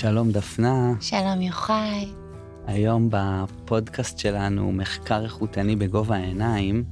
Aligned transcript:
שלום 0.00 0.30
דפנה. 0.30 0.92
שלום 1.00 1.40
יוחאי. 1.40 2.08
היום 2.66 3.08
בפודקאסט 3.12 4.18
שלנו, 4.18 4.72
מחקר 4.72 5.24
איכותני 5.24 5.76
בגובה 5.76 6.16
העיניים, 6.16 6.84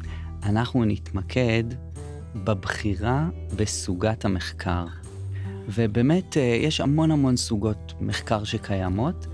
אנחנו 0.43 0.85
נתמקד 0.85 1.65
בבחירה 2.35 3.29
בסוגת 3.57 4.25
המחקר. 4.25 4.87
ובאמת, 5.69 6.37
אה, 6.37 6.43
יש 6.43 6.81
המון 6.81 7.11
המון 7.11 7.37
סוגות 7.37 7.93
מחקר 8.01 8.45
שקיימות. 8.45 9.27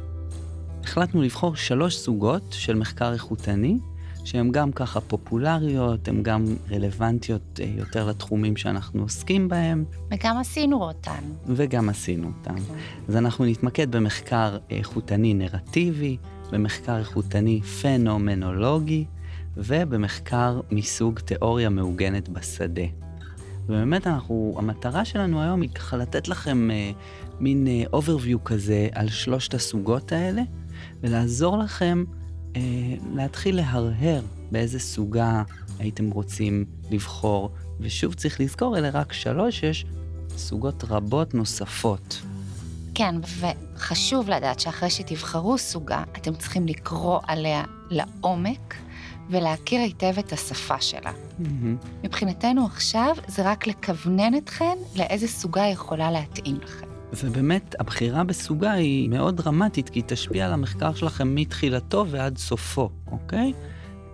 החלטנו 0.84 1.22
לבחור 1.22 1.56
שלוש 1.56 1.96
סוגות 1.96 2.44
של 2.50 2.74
מחקר 2.74 3.12
איכותני, 3.12 3.78
שהן 4.24 4.52
גם 4.52 4.72
ככה 4.72 5.00
פופולריות, 5.00 6.08
הן 6.08 6.22
גם 6.22 6.44
רלוונטיות 6.70 7.60
אה, 7.62 7.70
יותר 7.76 8.08
לתחומים 8.08 8.56
שאנחנו 8.56 9.02
עוסקים 9.02 9.48
בהם. 9.48 9.84
וגם 10.10 10.38
עשינו 10.38 10.82
אותן. 10.82 11.22
וגם 11.46 11.88
עשינו 11.88 12.26
אותן. 12.38 12.56
כן. 12.56 12.74
אז 13.08 13.16
אנחנו 13.16 13.44
נתמקד 13.44 13.96
במחקר 13.96 14.58
איכותני 14.70 15.34
נרטיבי, 15.34 16.16
במחקר 16.52 16.98
איכותני 16.98 17.60
פנומנולוגי, 17.62 19.04
ובמחקר 19.56 20.60
מסוג 20.70 21.18
תיאוריה 21.18 21.68
מעוגנת 21.68 22.28
בשדה. 22.28 22.82
ובאמת 23.66 24.06
אנחנו, 24.06 24.54
המטרה 24.58 25.04
שלנו 25.04 25.42
היום 25.42 25.60
היא 25.60 25.70
ככה 25.70 25.96
לתת 25.96 26.28
לכם 26.28 26.70
אה, 26.70 26.90
מין 27.40 27.66
אה, 27.66 27.98
overview 28.00 28.38
כזה 28.44 28.88
על 28.92 29.08
שלושת 29.08 29.54
הסוגות 29.54 30.12
האלה, 30.12 30.42
ולעזור 31.00 31.58
לכם 31.58 32.04
אה, 32.56 32.60
להתחיל 33.14 33.56
להרהר 33.56 34.22
באיזה 34.50 34.78
סוגה 34.78 35.42
הייתם 35.78 36.10
רוצים 36.10 36.64
לבחור. 36.90 37.50
ושוב 37.80 38.14
צריך 38.14 38.40
לזכור, 38.40 38.78
אלה 38.78 38.90
רק 38.90 39.12
שלוש, 39.12 39.62
יש 39.62 39.86
סוגות 40.36 40.84
רבות 40.88 41.34
נוספות. 41.34 42.22
כן, 42.94 43.14
וחשוב 43.40 44.30
לדעת 44.30 44.60
שאחרי 44.60 44.90
שתבחרו 44.90 45.58
סוגה, 45.58 46.02
אתם 46.12 46.34
צריכים 46.34 46.66
לקרוא 46.66 47.20
עליה 47.26 47.64
לעומק 47.90 48.74
ולהכיר 49.30 49.80
היטב 49.80 50.18
את 50.18 50.32
השפה 50.32 50.80
שלה. 50.80 51.10
Mm-hmm. 51.10 51.86
מבחינתנו 52.04 52.66
עכשיו 52.66 53.16
זה 53.28 53.42
רק 53.50 53.66
לכוונן 53.66 54.34
אתכן 54.36 54.78
לאיזה 54.96 55.28
סוגה 55.28 55.66
יכולה 55.66 56.10
להתאים 56.10 56.56
לכם. 56.62 56.93
ובאמת, 57.22 57.74
הבחירה 57.78 58.24
בסוגה 58.24 58.72
היא 58.72 59.08
מאוד 59.08 59.36
דרמטית, 59.36 59.88
כי 59.88 59.98
היא 59.98 60.04
תשפיע 60.06 60.46
על 60.46 60.52
המחקר 60.52 60.94
שלכם 60.94 61.34
מתחילתו 61.34 62.06
ועד 62.10 62.38
סופו, 62.38 62.90
אוקיי? 63.10 63.52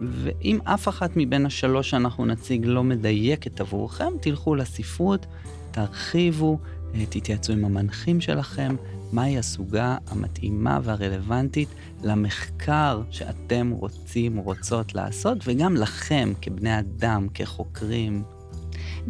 ואם 0.00 0.58
אף 0.64 0.88
אחת 0.88 1.10
מבין 1.16 1.46
השלוש 1.46 1.90
שאנחנו 1.90 2.26
נציג 2.26 2.66
לא 2.66 2.84
מדייקת 2.84 3.60
עבורכם, 3.60 4.12
תלכו 4.20 4.54
לספרות, 4.54 5.26
תרחיבו, 5.70 6.58
אה, 6.94 7.06
תתייעצו 7.06 7.52
עם 7.52 7.64
המנחים 7.64 8.20
שלכם, 8.20 8.76
מהי 9.12 9.38
הסוגה 9.38 9.96
המתאימה 10.08 10.78
והרלוונטית 10.82 11.68
למחקר 12.02 13.02
שאתם 13.10 13.70
רוצים, 13.70 14.36
רוצות 14.36 14.94
לעשות, 14.94 15.38
וגם 15.44 15.76
לכם 15.76 16.32
כבני 16.42 16.78
אדם, 16.78 17.28
כחוקרים, 17.34 18.22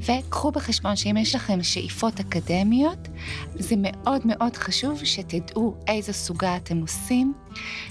וקחו 0.00 0.50
בחשבון 0.50 0.96
שאם 0.96 1.16
יש 1.16 1.34
לכם 1.34 1.62
שאיפות 1.62 2.20
אקדמיות, 2.20 3.08
זה 3.54 3.74
מאוד 3.78 4.22
מאוד 4.24 4.56
חשוב 4.56 5.04
שתדעו 5.04 5.74
איזו 5.86 6.12
סוגה 6.12 6.56
אתם 6.56 6.80
עושים, 6.80 7.34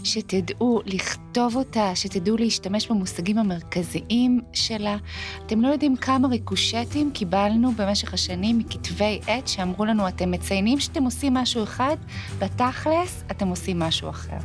שתדעו 0.03 0.81
לכתוב 0.85 1.55
אותה, 1.55 1.95
שתדעו 1.95 2.37
להשתמש 2.37 2.87
במושגים 2.87 3.37
המרכזיים 3.37 4.41
שלה. 4.53 4.97
אתם 5.45 5.61
לא 5.61 5.67
יודעים 5.67 5.95
כמה 5.95 6.27
ריקושטים 6.27 7.11
קיבלנו 7.13 7.71
במשך 7.71 8.13
השנים 8.13 8.57
מכתבי 8.57 9.19
עת 9.27 9.47
שאמרו 9.47 9.85
לנו, 9.85 10.07
אתם 10.07 10.31
מציינים 10.31 10.79
שאתם 10.79 11.03
עושים 11.03 11.33
משהו 11.33 11.63
אחד, 11.63 11.95
בתכלס 12.39 13.23
אתם 13.31 13.47
עושים 13.47 13.79
משהו 13.79 14.09
אחר. 14.09 14.37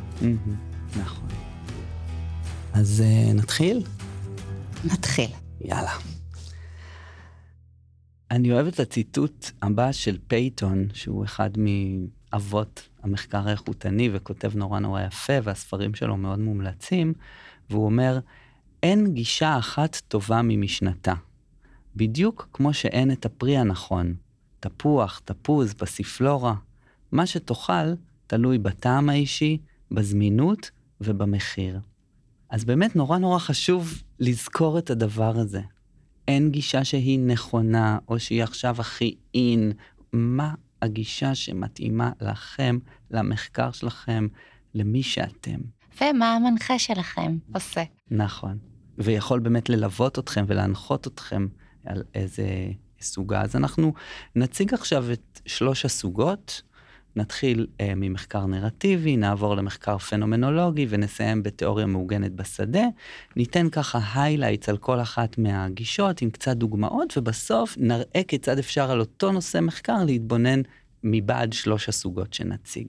נכון. 1.03 1.29
אז 2.73 3.03
uh, 3.07 3.35
נתחיל? 3.35 3.83
נתחיל. 4.85 5.31
יאללה. 5.61 6.14
אני 8.31 8.53
אוהב 8.53 8.67
את 8.67 8.81
הציטוט 8.81 9.51
הבא 9.63 9.93
של 9.93 10.19
פאטון, 10.27 10.89
שהוא 10.93 11.25
אחד 11.25 11.51
מאבות 11.57 12.89
המחקר 13.03 13.49
האיכותני 13.49 14.11
וכותב 14.13 14.57
נורא 14.57 14.79
נורא 14.79 15.03
יפה, 15.03 15.33
והספרים 15.43 15.95
שלו 15.95 16.17
מאוד 16.17 16.39
מומלצים, 16.39 17.13
והוא 17.71 17.85
אומר, 17.85 18.19
אין 18.83 19.15
גישה 19.15 19.59
אחת 19.59 20.03
טובה 20.09 20.41
ממשנתה. 20.45 21.15
בדיוק 21.97 22.49
כמו 22.53 22.75
שאין 22.75 23.11
את 23.11 23.27
הפרי 23.27 23.57
הנכון, 23.57 24.15
תפוח, 24.61 25.21
תפוז, 25.25 25.75
פסיפלורה. 25.75 26.55
מה 27.13 27.27
שתאכל 27.27 27.95
תלוי 28.27 28.59
בטעם 28.59 29.09
האישי, 29.09 29.59
בזמינות 29.91 30.71
ובמחיר. 31.01 31.81
אז 32.51 32.65
באמת 32.65 32.97
נורא 32.97 33.19
נורא 33.19 33.39
חשוב 33.39 34.03
לזכור 34.21 34.79
את 34.79 34.91
הדבר 34.91 35.37
הזה. 35.37 35.61
אין 36.29 36.51
גישה 36.51 36.85
שהיא 36.85 37.19
נכונה, 37.19 37.99
או 38.09 38.19
שהיא 38.19 38.43
עכשיו 38.43 38.81
הכי 38.81 39.15
אין. 39.35 39.73
מה 40.13 40.55
הגישה 40.83 41.35
שמתאימה 41.35 42.11
לכם, 42.21 42.79
למחקר 43.11 43.73
שלכם, 43.73 44.27
למי 44.75 45.03
שאתם. 45.03 45.61
ומה 46.01 46.35
המנחה 46.35 46.79
שלכם 46.79 47.39
עושה. 47.55 47.83
נכון. 48.11 48.59
ויכול 48.99 49.41
באמת 49.41 49.69
ללוות 49.69 50.19
אתכם 50.19 50.45
ולהנחות 50.49 51.07
אתכם 51.07 51.47
על 51.85 52.03
איזה 52.15 52.47
סוגה. 53.01 53.43
אז 53.43 53.57
אנחנו 53.57 53.95
נציג 54.37 54.75
עכשיו 54.75 55.13
את 55.13 55.41
שלוש 55.47 55.85
הסוגות. 55.85 56.63
נתחיל 57.17 57.67
uh, 57.73 57.83
ממחקר 57.97 58.47
נרטיבי, 58.47 59.17
נעבור 59.17 59.57
למחקר 59.57 59.99
פנומנולוגי 59.99 60.87
ונסיים 60.89 61.43
בתיאוריה 61.43 61.87
מעוגנת 61.87 62.33
בשדה. 62.33 62.85
ניתן 63.37 63.71
ככה 63.71 63.99
highlights 64.15 64.69
על 64.69 64.77
כל 64.77 65.01
אחת 65.01 65.39
מהגישות 65.39 66.23
עם 66.23 66.31
קצת 66.31 66.57
דוגמאות, 66.57 67.17
ובסוף 67.17 67.75
נראה 67.79 68.23
כיצד 68.29 68.59
אפשר 68.59 68.91
על 68.91 69.01
אותו 69.01 69.33
נושא 69.33 69.59
מחקר 69.61 70.05
להתבונן 70.05 70.61
מבעד 71.03 71.53
שלוש 71.53 71.89
הסוגות 71.89 72.35
שנציג. 72.35 72.87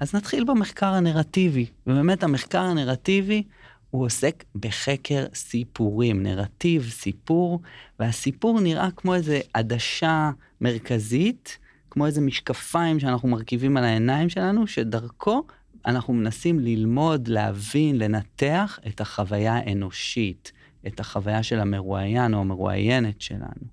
אז 0.00 0.14
נתחיל 0.14 0.44
במחקר 0.44 0.86
הנרטיבי, 0.86 1.66
ובאמת 1.86 2.22
המחקר 2.22 2.62
הנרטיבי 2.62 3.42
הוא 3.90 4.04
עוסק 4.04 4.44
בחקר 4.54 5.26
סיפורים, 5.34 6.22
נרטיב, 6.22 6.90
סיפור, 6.90 7.60
והסיפור 7.98 8.60
נראה 8.60 8.88
כמו 8.96 9.14
איזה 9.14 9.40
עדשה 9.54 10.30
מרכזית. 10.60 11.58
כמו 11.94 12.06
איזה 12.06 12.20
משקפיים 12.20 13.00
שאנחנו 13.00 13.28
מרכיבים 13.28 13.76
על 13.76 13.84
העיניים 13.84 14.28
שלנו, 14.28 14.66
שדרכו 14.66 15.46
אנחנו 15.86 16.14
מנסים 16.14 16.60
ללמוד, 16.60 17.28
להבין, 17.28 17.98
לנתח 17.98 18.78
את 18.86 19.00
החוויה 19.00 19.54
האנושית, 19.54 20.52
את 20.86 21.00
החוויה 21.00 21.42
של 21.42 21.60
המרואיין 21.60 22.34
או 22.34 22.40
המרואיינת 22.40 23.20
שלנו. 23.20 23.64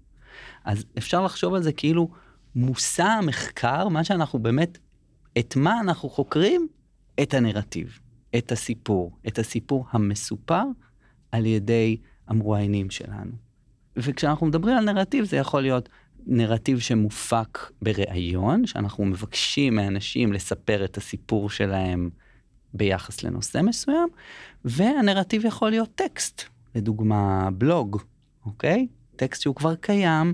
אז 0.65 0.85
אפשר 0.97 1.21
לחשוב 1.21 1.53
על 1.53 1.63
זה 1.63 1.73
כאילו 1.73 2.09
מושא 2.55 3.03
המחקר, 3.03 3.87
מה 3.87 4.03
שאנחנו 4.03 4.39
באמת, 4.39 4.77
את 5.39 5.55
מה 5.55 5.81
אנחנו 5.81 6.09
חוקרים? 6.09 6.67
את 7.21 7.33
הנרטיב, 7.33 7.99
את 8.37 8.51
הסיפור, 8.51 9.17
את 9.27 9.39
הסיפור 9.39 9.85
המסופר 9.91 10.63
על 11.31 11.45
ידי 11.45 11.97
המרואיינים 12.27 12.89
שלנו. 12.89 13.31
וכשאנחנו 13.95 14.47
מדברים 14.47 14.77
על 14.77 14.91
נרטיב 14.91 15.25
זה 15.25 15.37
יכול 15.37 15.61
להיות 15.61 15.89
נרטיב 16.25 16.79
שמופק 16.79 17.71
בריאיון, 17.81 18.65
שאנחנו 18.65 19.05
מבקשים 19.05 19.75
מאנשים 19.75 20.33
לספר 20.33 20.85
את 20.85 20.97
הסיפור 20.97 21.49
שלהם 21.49 22.09
ביחס 22.73 23.23
לנושא 23.23 23.61
מסוים, 23.63 24.07
והנרטיב 24.65 25.45
יכול 25.45 25.69
להיות 25.69 25.89
טקסט, 25.95 26.41
לדוגמה 26.75 27.49
בלוג, 27.53 28.01
אוקיי? 28.45 28.87
טקסט 29.15 29.41
שהוא 29.41 29.55
כבר 29.55 29.75
קיים, 29.75 30.33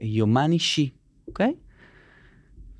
יומן 0.00 0.52
אישי, 0.52 0.90
אוקיי? 1.28 1.54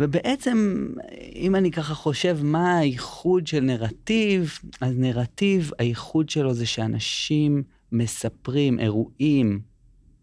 ובעצם, 0.01 0.87
אם 1.35 1.57
אני 1.57 1.71
ככה 1.71 1.95
חושב 1.95 2.39
מה 2.43 2.79
הייחוד 2.79 3.47
של 3.47 3.61
נרטיב, 3.61 4.59
אז 4.81 4.99
נרטיב, 4.99 5.71
הייחוד 5.79 6.29
שלו 6.29 6.55
זה 6.55 6.67
שאנשים 6.67 7.63
מספרים 7.93 8.79
אירועים 8.79 9.61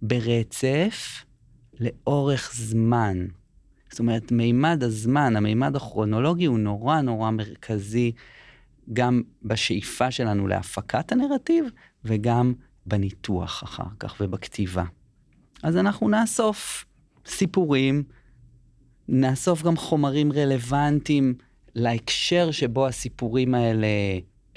ברצף, 0.01 1.25
לאורך 1.79 2.51
זמן. 2.55 3.27
זאת 3.89 3.99
אומרת, 3.99 4.31
מימד 4.31 4.83
הזמן, 4.83 5.35
המימד 5.35 5.75
הכרונולוגי 5.75 6.45
הוא 6.45 6.59
נורא 6.59 7.01
נורא 7.01 7.31
מרכזי 7.31 8.11
גם 8.93 9.21
בשאיפה 9.43 10.11
שלנו 10.11 10.47
להפקת 10.47 11.11
הנרטיב 11.11 11.65
וגם 12.05 12.53
בניתוח 12.85 13.63
אחר 13.63 13.87
כך 13.99 14.15
ובכתיבה. 14.21 14.83
אז 15.63 15.77
אנחנו 15.77 16.09
נאסוף 16.09 16.85
סיפורים, 17.25 18.03
נאסוף 19.07 19.63
גם 19.63 19.77
חומרים 19.77 20.31
רלוונטיים 20.31 21.33
להקשר 21.75 22.51
שבו 22.51 22.87
הסיפורים 22.87 23.55
האלה 23.55 23.87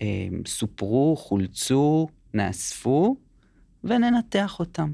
אה, 0.00 0.28
סופרו, 0.46 1.16
חולצו, 1.16 2.08
נאספו, 2.34 3.16
וננתח 3.84 4.58
אותם. 4.58 4.92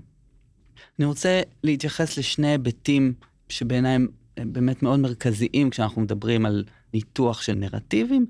אני 0.98 1.06
רוצה 1.06 1.40
להתייחס 1.64 2.18
לשני 2.18 2.48
היבטים 2.48 3.12
שבעיניי 3.48 3.94
הם 3.94 4.08
באמת 4.52 4.82
מאוד 4.82 5.00
מרכזיים 5.00 5.70
כשאנחנו 5.70 6.02
מדברים 6.02 6.46
על 6.46 6.64
ניתוח 6.94 7.42
של 7.42 7.54
נרטיבים. 7.54 8.26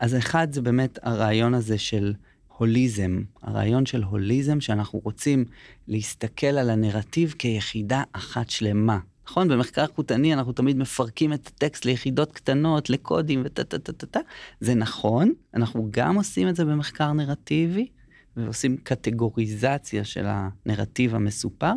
אז 0.00 0.16
אחד 0.16 0.52
זה 0.52 0.62
באמת 0.62 0.98
הרעיון 1.02 1.54
הזה 1.54 1.78
של 1.78 2.14
הוליזם, 2.56 3.22
הרעיון 3.42 3.86
של 3.86 4.02
הוליזם 4.02 4.60
שאנחנו 4.60 5.00
רוצים 5.04 5.44
להסתכל 5.88 6.46
על 6.46 6.70
הנרטיב 6.70 7.34
כיחידה 7.38 8.02
אחת 8.12 8.50
שלמה. 8.50 8.98
נכון? 9.28 9.48
במחקר 9.48 9.82
איכותני 9.82 10.34
אנחנו 10.34 10.52
תמיד 10.52 10.76
מפרקים 10.76 11.32
את 11.32 11.46
הטקסט 11.46 11.84
ליחידות 11.84 12.32
קטנות, 12.32 12.90
לקודים 12.90 13.42
וטה 13.44 13.64
טה 13.64 13.78
טה 13.78 13.92
טה 13.92 14.06
טה. 14.06 14.20
זה 14.60 14.74
נכון, 14.74 15.32
אנחנו 15.54 15.88
גם 15.90 16.16
עושים 16.16 16.48
את 16.48 16.56
זה 16.56 16.64
במחקר 16.64 17.12
נרטיבי, 17.12 17.88
ועושים 18.36 18.76
קטגוריזציה 18.76 20.04
של 20.04 20.26
הנרטיב 20.26 21.14
המסופר, 21.14 21.72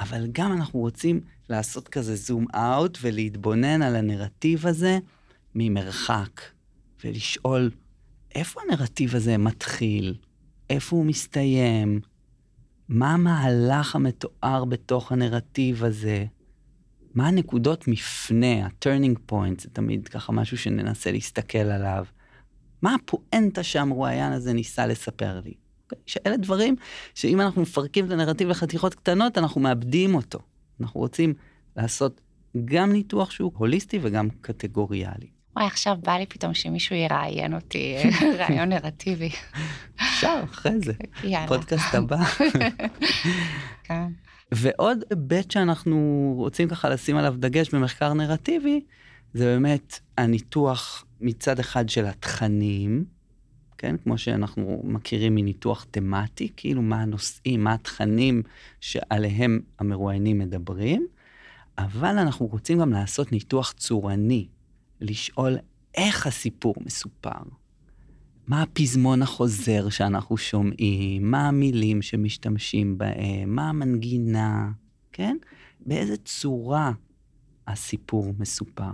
אבל 0.00 0.26
גם 0.32 0.52
אנחנו 0.52 0.80
רוצים 0.80 1.20
לעשות 1.48 1.88
כזה 1.88 2.16
זום 2.16 2.46
אאוט 2.54 2.98
ולהתבונן 3.02 3.82
על 3.82 3.96
הנרטיב 3.96 4.66
הזה 4.66 4.98
ממרחק, 5.54 6.40
ולשאול 7.04 7.70
איפה 8.34 8.60
הנרטיב 8.66 9.16
הזה 9.16 9.38
מתחיל, 9.38 10.14
איפה 10.70 10.96
הוא 10.96 11.06
מסתיים, 11.06 12.00
מה 12.88 13.14
המהלך 13.14 13.96
המתואר 13.96 14.64
בתוך 14.64 15.12
הנרטיב 15.12 15.84
הזה, 15.84 16.24
מה 17.14 17.28
הנקודות 17.28 17.88
מפנה, 17.88 18.66
ה-turning 18.66 19.32
point, 19.32 19.62
זה 19.62 19.70
תמיד 19.72 20.08
ככה 20.08 20.32
משהו 20.32 20.58
שננסה 20.58 21.12
להסתכל 21.12 21.58
עליו. 21.58 22.04
מה 22.82 22.94
הפואנטה 22.94 23.62
שהמרואיין 23.62 24.32
הזה 24.32 24.52
ניסה 24.52 24.86
לספר 24.86 25.40
לי? 25.44 25.54
Okay? 25.92 25.96
שאלה 26.06 26.36
דברים 26.36 26.76
שאם 27.14 27.40
אנחנו 27.40 27.62
מפרקים 27.62 28.06
את 28.06 28.10
הנרטיב 28.10 28.48
לחתיכות 28.48 28.94
קטנות, 28.94 29.38
אנחנו 29.38 29.60
מאבדים 29.60 30.14
אותו. 30.14 30.38
אנחנו 30.80 31.00
רוצים 31.00 31.34
לעשות 31.76 32.20
גם 32.64 32.92
ניתוח 32.92 33.30
שהוא 33.30 33.52
הוליסטי 33.56 33.98
וגם 34.02 34.28
קטגוריאלי. 34.40 35.26
וואי, 35.56 35.66
עכשיו 35.66 35.96
בא 36.02 36.12
לי 36.12 36.26
פתאום 36.26 36.54
שמישהו 36.54 36.96
יראיין 36.96 37.54
אותי, 37.54 37.96
רעיון 38.38 38.68
נרטיבי. 38.68 39.30
אפשר, 39.96 40.40
אחרי 40.44 40.80
זה. 40.84 40.92
יאללה. 41.24 41.48
פודקאסט 41.48 41.94
הבא. 41.94 42.24
כן. 43.84 44.06
ועוד 44.52 45.04
היבט 45.10 45.50
שאנחנו 45.50 46.32
רוצים 46.36 46.68
ככה 46.68 46.88
לשים 46.88 47.16
עליו 47.16 47.34
דגש 47.38 47.74
במחקר 47.74 48.12
נרטיבי, 48.12 48.80
זה 49.34 49.44
באמת 49.44 50.00
הניתוח 50.18 51.04
מצד 51.20 51.58
אחד 51.58 51.88
של 51.88 52.06
התכנים, 52.06 53.04
כן? 53.80 53.96
כמו 53.96 54.18
שאנחנו 54.18 54.82
מכירים 54.84 55.34
מניתוח 55.34 55.86
תמטי, 55.90 56.48
כאילו 56.56 56.82
מה 56.82 57.02
הנושאים, 57.02 57.64
מה 57.64 57.72
התכנים 57.72 58.42
שעליהם 58.80 59.60
המרואיינים 59.78 60.38
מדברים, 60.38 61.06
אבל 61.78 62.18
אנחנו 62.18 62.46
רוצים 62.46 62.80
גם 62.80 62.92
לעשות 62.92 63.32
ניתוח 63.32 63.72
צורני, 63.72 64.46
לשאול 65.00 65.56
איך 65.94 66.26
הסיפור 66.26 66.74
מסופר. 66.80 67.42
מה 68.46 68.62
הפזמון 68.62 69.22
החוזר 69.22 69.88
שאנחנו 69.88 70.36
שומעים, 70.36 71.30
מה 71.30 71.48
המילים 71.48 72.02
שמשתמשים 72.02 72.98
בהם, 72.98 73.54
מה 73.54 73.68
המנגינה, 73.68 74.70
כן? 75.12 75.36
באיזה 75.86 76.16
צורה 76.16 76.92
הסיפור 77.66 78.34
מסופר. 78.38 78.92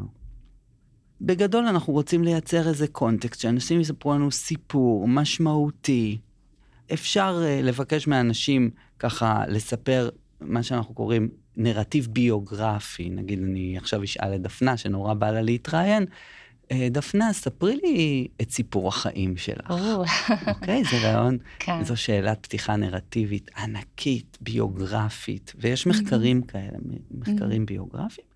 בגדול 1.21 1.67
אנחנו 1.67 1.93
רוצים 1.93 2.25
לייצר 2.25 2.69
איזה 2.69 2.89
קונטקסט, 2.89 3.41
שאנשים 3.41 3.81
יספרו 3.81 4.15
לנו 4.15 4.31
סיפור 4.31 5.09
משמעותי. 5.09 6.19
אפשר 6.93 7.43
uh, 7.43 7.65
לבקש 7.65 8.07
מאנשים 8.07 8.71
ככה 8.99 9.43
לספר 9.49 10.09
מה 10.41 10.63
שאנחנו 10.63 10.95
קוראים 10.95 11.29
נרטיב 11.57 12.09
ביוגרפי. 12.11 13.11
נגיד 13.11 13.43
אני 13.43 13.77
עכשיו 13.77 14.05
אשאל 14.05 14.35
את 14.35 14.43
דפנה, 14.43 14.77
שנורא 14.77 15.15
בא 15.15 15.31
לה 15.31 15.43
להתראיין, 15.43 16.07
אה, 16.73 16.89
דפנה, 16.91 17.33
ספרי 17.33 17.77
לי 17.83 18.29
את 18.41 18.51
סיפור 18.51 18.89
החיים 18.89 19.37
שלך. 19.37 19.71
אוקיי? 20.49 20.83
זה 20.85 20.97
רעיון, 21.03 21.39
כן. 21.59 21.85
זו 21.85 21.97
שאלת 21.97 22.39
פתיחה 22.43 22.77
נרטיבית 22.77 23.51
ענקית, 23.59 24.39
ביוגרפית, 24.41 25.53
ויש 25.59 25.87
מחקרים 25.87 26.43
כאלה, 26.43 26.79
מחקרים 27.11 27.67
ביוגרפיים, 27.67 28.27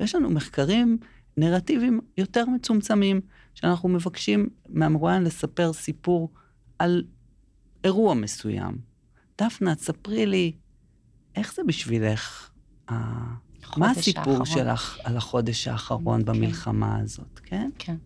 ויש 0.00 0.14
לנו 0.14 0.30
מחקרים 0.30 0.98
נרטיביים 1.36 2.00
יותר 2.18 2.44
מצומצמים, 2.46 3.20
שאנחנו 3.54 3.88
מבקשים 3.88 4.48
מהמרואיין 4.68 5.22
לספר 5.22 5.72
סיפור 5.72 6.32
על 6.78 7.04
אירוע 7.84 8.14
מסוים. 8.14 8.78
דפנה, 9.38 9.74
ספרי 9.74 10.26
לי, 10.26 10.52
איך 11.36 11.54
זה 11.54 11.62
בשבילך? 11.64 12.50
מה 13.76 13.90
הסיפור 13.90 14.32
האחרון. 14.32 14.46
שלך 14.46 14.98
על 15.04 15.16
החודש 15.16 15.68
האחרון 15.68 16.20
כן. 16.20 16.26
במלחמה 16.26 16.98
הזאת, 16.98 17.40
כן? 17.42 17.70
כן. 17.78 17.96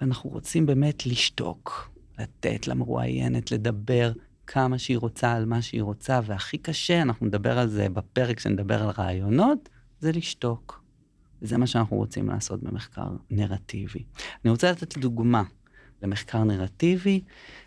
ואנחנו 0.00 0.30
רוצים 0.30 0.66
באמת 0.66 1.06
לשתוק, 1.06 1.90
לתת 2.18 2.68
למרואיינת 2.68 3.52
לדבר 3.52 4.12
כמה 4.46 4.78
שהיא 4.78 4.98
רוצה 4.98 5.32
על 5.32 5.44
מה 5.44 5.62
שהיא 5.62 5.82
רוצה, 5.82 6.20
והכי 6.26 6.58
קשה, 6.58 7.02
אנחנו 7.02 7.26
נדבר 7.26 7.58
על 7.58 7.68
זה 7.68 7.88
בפרק 7.88 8.40
שנדבר 8.40 8.82
על 8.82 8.90
רעיונות, 8.98 9.68
זה 10.00 10.12
לשתוק. 10.12 10.85
וזה 11.42 11.58
מה 11.58 11.66
שאנחנו 11.66 11.96
רוצים 11.96 12.28
לעשות 12.28 12.62
במחקר 12.62 13.08
נרטיבי. 13.30 14.02
אני 14.44 14.50
רוצה 14.50 14.70
לתת 14.70 14.98
דוגמה 14.98 15.42
למחקר 16.02 16.44
נרטיבי 16.44 17.20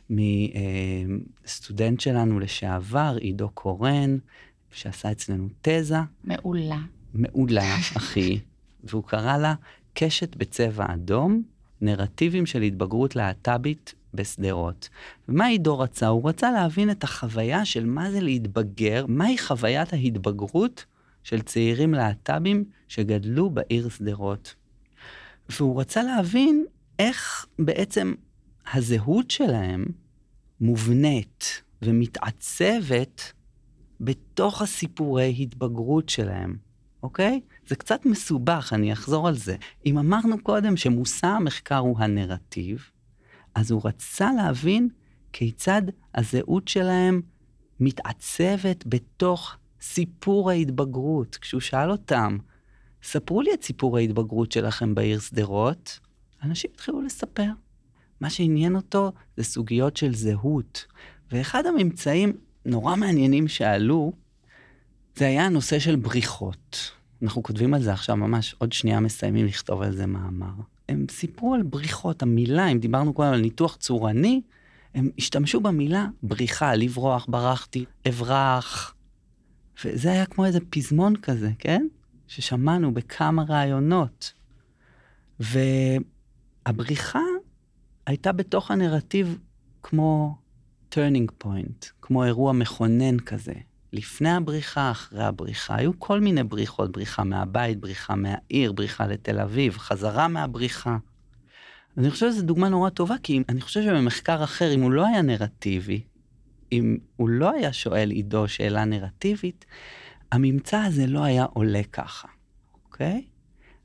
מסטודנט 0.10 2.00
שלנו 2.00 2.40
לשעבר, 2.40 3.18
עידו 3.20 3.50
קורן, 3.50 4.18
שעשה 4.72 5.12
אצלנו 5.12 5.48
תזה 5.62 5.98
מעולה. 6.24 6.80
מעולה, 7.14 7.76
אחי, 7.98 8.40
והוא 8.84 9.04
קרא 9.04 9.38
לה 9.38 9.54
קשת 9.94 10.36
בצבע 10.36 10.94
אדום, 10.94 11.44
נרטיבים 11.82 12.46
של 12.46 12.62
התבגרות 12.62 13.16
להט"בית 13.16 13.94
בשדרות. 14.14 14.90
ומה 15.30 15.46
עידו 15.46 15.80
רצה? 15.80 16.08
הוא 16.08 16.30
רצה 16.30 16.52
להבין 16.52 16.92
את 16.92 17.04
החוויה 17.04 17.66
של 17.66 17.86
מה 17.86 18.12
זה 18.12 18.22
להתבגר, 18.22 19.06
מהי 19.08 19.38
חוויית 19.38 19.94
ההתבגרות 19.94 20.86
של 21.24 21.42
צעירים 21.42 21.94
להט"בים 21.94 22.64
שגדלו 22.88 23.50
בעיר 23.50 23.90
שדרות. 23.90 24.56
והוא 25.50 25.82
רצה 25.82 26.04
להבין 26.04 26.66
איך 27.00 27.46
בעצם 27.60 28.14
הזהות 28.74 29.32
שלהם 29.32 29.86
מובנית 30.62 31.62
ומתעצבת 31.82 33.34
בתוך 34.02 34.62
הסיפורי 34.62 35.36
התבגרות 35.40 36.10
שלהם, 36.10 36.58
אוקיי? 37.04 37.42
זה 37.68 37.76
קצת 37.76 38.06
מסובך, 38.06 38.72
אני 38.74 38.94
אחזור 38.94 39.28
על 39.28 39.36
זה. 39.36 39.56
אם 39.86 39.98
אמרנו 39.98 40.44
קודם 40.44 40.78
שמושא 40.78 41.28
המחקר 41.28 41.78
הוא 41.78 42.00
הנרטיב, 42.00 42.92
אז 43.56 43.72
הוא 43.72 43.82
רצה 43.86 44.30
להבין 44.38 44.90
כיצד 45.34 45.82
הזהות 46.16 46.68
שלהם 46.68 47.22
מתעצבת 47.80 48.84
בתוך 48.88 49.58
סיפור 49.82 50.50
ההתבגרות. 50.50 51.38
כשהוא 51.42 51.62
שאל 51.62 51.92
אותם, 51.92 52.38
ספרו 53.04 53.42
לי 53.42 53.54
את 53.54 53.64
סיפור 53.64 53.98
ההתבגרות 53.98 54.52
שלכם 54.52 54.96
בעיר 54.96 55.20
שדרות, 55.20 56.00
אנשים 56.44 56.72
התחילו 56.74 57.02
לספר. 57.02 57.50
מה 58.22 58.30
שעניין 58.30 58.76
אותו 58.76 59.12
זה 59.38 59.44
סוגיות 59.44 59.98
של 59.98 60.16
זהות. 60.16 60.86
ואחד 61.32 61.66
הממצאים 61.66 62.34
נורא 62.66 62.96
מעניינים 62.96 63.48
שעלו, 63.48 64.14
זה 65.16 65.28
היה 65.28 65.46
הנושא 65.46 65.80
של 65.80 65.96
בריחות. 65.96 66.92
אנחנו 67.22 67.44
כותבים 67.44 67.74
על 67.74 67.82
זה 67.82 67.94
עכשיו 67.94 68.18
ממש, 68.18 68.56
עוד 68.58 68.74
שנייה 68.74 69.00
מסיימים 69.00 69.46
לכתוב 69.46 69.82
על 69.82 69.96
זה 69.96 70.06
מאמר. 70.06 70.54
הם 70.90 71.06
סיפרו 71.12 71.54
על 71.54 71.64
בריחות, 71.64 72.24
המילה, 72.24 72.68
אם 72.68 72.80
דיברנו 72.80 73.14
קודם 73.14 73.34
על 73.34 73.42
ניתוח 73.42 73.76
צורני, 73.76 74.42
הם 74.96 75.10
השתמשו 75.18 75.62
במילה 75.62 76.08
בריחה, 76.24 76.76
לברוח, 76.76 77.26
ברחתי, 77.30 77.86
אברח. 78.10 78.94
וזה 79.86 80.12
היה 80.12 80.26
כמו 80.26 80.46
איזה 80.46 80.60
פזמון 80.70 81.16
כזה, 81.16 81.52
כן? 81.60 81.88
ששמענו 82.28 82.94
בכמה 82.94 83.44
ראיונות. 83.50 84.34
והבריחה 85.40 87.24
הייתה 88.06 88.32
בתוך 88.32 88.72
הנרטיב 88.72 89.38
כמו 89.84 90.36
turning 90.92 91.46
point, 91.46 91.86
כמו 92.02 92.24
אירוע 92.24 92.54
מכונן 92.54 93.20
כזה. 93.20 93.54
לפני 93.94 94.30
הבריחה, 94.30 94.92
אחרי 94.92 95.24
הבריחה, 95.24 95.76
היו 95.76 95.92
כל 96.00 96.20
מיני 96.20 96.44
בריחות, 96.44 96.92
בריחה 96.92 97.24
מהבית, 97.24 97.80
בריחה 97.80 98.16
מהעיר, 98.16 98.72
בריחה 98.72 99.08
לתל 99.08 99.40
אביב, 99.40 99.78
חזרה 99.78 100.28
מהבריחה. 100.28 100.98
אני 101.98 102.12
חושב 102.12 102.32
שזו 102.32 102.46
דוגמה 102.46 102.70
נורא 102.70 102.90
טובה, 102.90 103.16
כי 103.24 103.44
אני 103.50 103.62
חושב 103.62 103.82
שבמחקר 103.82 104.44
אחר, 104.44 104.74
אם 104.74 104.82
הוא 104.82 104.92
לא 104.92 105.08
היה 105.08 105.22
נרטיבי, 105.22 106.02
אם 106.72 106.98
הוא 107.16 107.30
לא 107.30 107.52
היה 107.52 107.74
שואל 107.74 108.10
עידו 108.10 108.48
שאלה 108.48 108.86
נרטיבית, 108.86 109.66
הממצא 110.32 110.78
הזה 110.78 111.08
לא 111.08 111.24
היה 111.24 111.44
עולה 111.44 111.82
ככה, 111.92 112.28
אוקיי? 112.86 113.26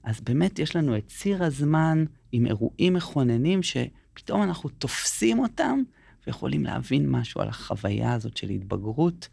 אז 0.02 0.20
באמת 0.20 0.58
יש 0.58 0.76
לנו 0.76 0.96
את 0.96 1.06
ציר 1.06 1.44
הזמן 1.44 2.04
עם 2.32 2.46
אירועים 2.46 2.94
מכוננים 2.94 3.60
שפתאום 3.62 4.42
אנחנו 4.42 4.70
תופסים 4.70 5.38
אותם 5.38 5.82
ויכולים 6.26 6.64
להבין 6.64 7.08
משהו 7.08 7.40
על 7.40 7.48
החוויה 7.48 8.12
הזאת 8.12 8.36
של 8.36 8.50
התבגרות 8.50 9.28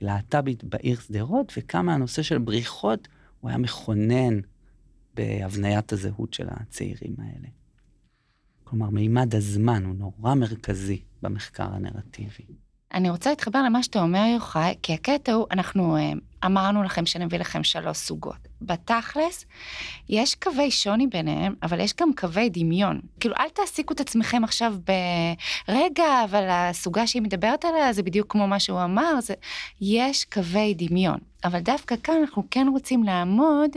להט"בית 0.00 0.64
בעיר 0.64 1.00
שדרות, 1.00 1.52
וכמה 1.56 1.94
הנושא 1.94 2.22
של 2.22 2.38
בריחות 2.38 3.08
הוא 3.40 3.48
היה 3.48 3.58
מכונן 3.58 4.40
בהבניית 5.14 5.92
הזהות 5.92 6.34
של 6.34 6.46
הצעירים 6.50 7.16
האלה. 7.18 7.48
כלומר, 8.64 8.90
מימד 8.90 9.34
הזמן 9.34 9.84
הוא 9.84 9.94
נורא 9.94 10.34
מרכזי 10.34 11.02
במחקר 11.22 11.74
הנרטיבי. 11.74 12.44
אני 12.94 13.10
רוצה 13.10 13.30
להתחבר 13.30 13.62
למה 13.62 13.82
שאתה 13.82 14.02
אומר, 14.02 14.24
יוחאי, 14.34 14.74
כי 14.82 14.94
הקטע 14.94 15.32
הוא, 15.32 15.46
אנחנו 15.50 15.96
אה, 15.96 16.12
אמרנו 16.46 16.82
לכם 16.82 17.06
שנביא 17.06 17.38
לכם 17.38 17.64
שלוש 17.64 17.96
סוגות. 17.96 18.48
בתכלס, 18.62 19.44
יש 20.08 20.34
קווי 20.34 20.70
שוני 20.70 21.06
ביניהם, 21.06 21.54
אבל 21.62 21.80
יש 21.80 21.94
גם 22.00 22.10
קווי 22.16 22.48
דמיון. 22.48 23.00
כאילו, 23.20 23.34
אל 23.38 23.48
תעסיקו 23.48 23.94
את 23.94 24.00
עצמכם 24.00 24.44
עכשיו 24.44 24.74
ב... 24.86 24.92
רגע, 25.68 26.24
אבל 26.24 26.44
הסוגה 26.48 27.06
שהיא 27.06 27.22
מדברת 27.22 27.64
עליה 27.64 27.92
זה 27.92 28.02
בדיוק 28.02 28.32
כמו 28.32 28.46
מה 28.46 28.60
שהוא 28.60 28.84
אמר, 28.84 29.20
זה... 29.20 29.34
יש 29.80 30.24
קווי 30.24 30.74
דמיון. 30.74 31.18
אבל 31.44 31.60
דווקא 31.60 31.94
כאן 32.02 32.14
אנחנו 32.20 32.42
כן 32.50 32.66
רוצים 32.72 33.02
לעמוד 33.02 33.70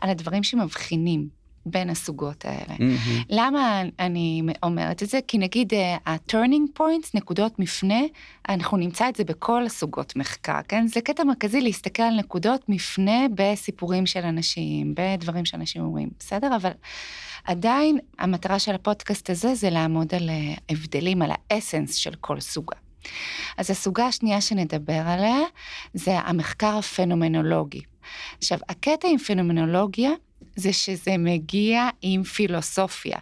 על 0.00 0.10
הדברים 0.10 0.42
שמבחינים. 0.42 1.41
בין 1.66 1.90
הסוגות 1.90 2.44
האלה. 2.44 2.76
Mm-hmm. 2.76 3.24
למה 3.30 3.82
אני 3.98 4.42
אומרת 4.62 5.02
את 5.02 5.08
זה? 5.08 5.18
כי 5.28 5.38
נגיד 5.38 5.72
ה-turning 6.06 6.78
points, 6.78 7.10
נקודות 7.14 7.58
מפנה, 7.58 8.00
אנחנו 8.48 8.76
נמצא 8.76 9.08
את 9.08 9.16
זה 9.16 9.24
בכל 9.24 9.66
הסוגות 9.66 10.16
מחקר, 10.16 10.60
כן? 10.68 10.86
זה 10.86 11.00
קטע 11.00 11.24
מרכזי 11.24 11.60
להסתכל 11.60 12.02
על 12.02 12.18
נקודות 12.18 12.68
מפנה 12.68 13.26
בסיפורים 13.34 14.06
של 14.06 14.24
אנשים, 14.24 14.94
בדברים 14.96 15.44
שאנשים 15.44 15.82
אומרים, 15.82 16.08
בסדר? 16.18 16.56
אבל 16.56 16.70
עדיין 17.44 17.98
המטרה 18.18 18.58
של 18.58 18.74
הפודקאסט 18.74 19.30
הזה 19.30 19.54
זה 19.54 19.70
לעמוד 19.70 20.14
על 20.14 20.30
אה, 20.30 20.54
הבדלים, 20.70 21.22
על 21.22 21.30
האסנס 21.50 21.94
של 21.94 22.14
כל 22.20 22.40
סוגה. 22.40 22.76
אז 23.58 23.70
הסוגה 23.70 24.06
השנייה 24.06 24.40
שנדבר 24.40 25.02
עליה 25.06 25.38
זה 25.94 26.18
המחקר 26.18 26.78
הפנומנולוגי. 26.78 27.80
עכשיו, 28.38 28.58
הקטע 28.68 29.08
עם 29.08 29.18
פנומנולוגיה, 29.18 30.10
זה 30.56 30.72
שזה 30.72 31.14
מגיע 31.18 31.88
עם 32.02 32.22
פילוסופיה. 32.22 33.18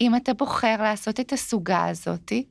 אם 0.00 0.16
אתה 0.16 0.34
בוחר 0.34 0.76
לעשות 0.82 1.20
את 1.20 1.32
הסוגה 1.32 1.88
הזאתי, 1.88 2.44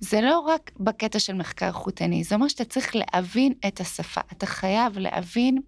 זה 0.00 0.20
לא 0.20 0.38
רק 0.38 0.70
בקטע 0.80 1.18
של 1.18 1.32
מחקר 1.32 1.72
חוטני, 1.72 2.24
זה 2.24 2.34
אומר 2.34 2.48
שאתה 2.48 2.64
צריך 2.64 2.96
להבין 2.96 3.52
את 3.66 3.80
השפה. 3.80 4.20
אתה 4.32 4.46
חייב 4.46 4.98
להבין 4.98 5.58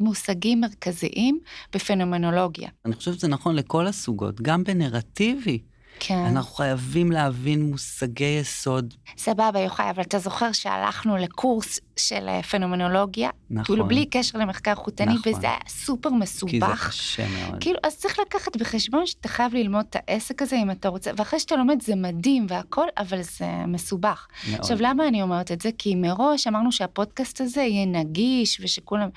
מושגים 0.00 0.60
מרכזיים 0.60 1.38
בפנומנולוגיה. 1.74 2.68
אני 2.84 2.94
חושבת 2.94 3.14
שזה 3.14 3.28
נכון 3.28 3.56
לכל 3.56 3.86
הסוגות, 3.86 4.40
גם 4.40 4.64
בנרטיבי. 4.64 5.58
כן. 6.00 6.24
אנחנו 6.26 6.54
חייבים 6.54 7.12
להבין 7.12 7.62
מושגי 7.62 8.38
יסוד. 8.40 8.94
סבבה, 9.18 9.60
יוחאי, 9.60 9.90
אבל 9.90 10.02
אתה 10.02 10.18
זוכר 10.18 10.52
שהלכנו 10.52 11.16
לקורס 11.16 11.80
של 11.96 12.28
אה, 12.28 12.42
פנומנולוגיה? 12.42 13.30
נכון. 13.50 13.64
כאילו 13.64 13.88
בלי 13.88 14.06
קשר 14.06 14.38
למחקר 14.38 14.74
חוטני, 14.74 15.14
נכון. 15.14 15.32
וזה 15.34 15.46
היה 15.46 15.58
סופר 15.68 16.10
מסובך. 16.10 16.50
כי 16.50 16.60
זה 16.60 16.88
קשה 16.88 17.26
מאוד. 17.28 17.60
כאילו, 17.60 17.78
אז 17.82 17.96
צריך 17.96 18.18
לקחת 18.18 18.56
בחשבון 18.56 19.06
שאתה 19.06 19.28
חייב 19.28 19.54
ללמוד 19.54 19.84
את 19.90 19.96
העסק 19.98 20.42
הזה 20.42 20.56
אם 20.56 20.70
אתה 20.70 20.88
רוצה, 20.88 21.10
ואחרי 21.16 21.40
שאתה 21.40 21.56
לומד 21.56 21.82
זה 21.82 21.94
מדהים 21.94 22.46
והכל, 22.48 22.86
אבל 22.98 23.22
זה 23.22 23.46
מסובך. 23.68 24.26
מאוד. 24.50 24.60
עכשיו, 24.60 24.76
למה 24.80 25.08
אני 25.08 25.22
אומרת 25.22 25.52
את 25.52 25.60
זה? 25.60 25.70
כי 25.78 25.94
מראש 25.94 26.46
אמרנו 26.46 26.72
שהפודקאסט 26.72 27.40
הזה 27.40 27.62
יהיה 27.62 27.86
נגיש 27.86 28.60
ושכולם... 28.60 29.08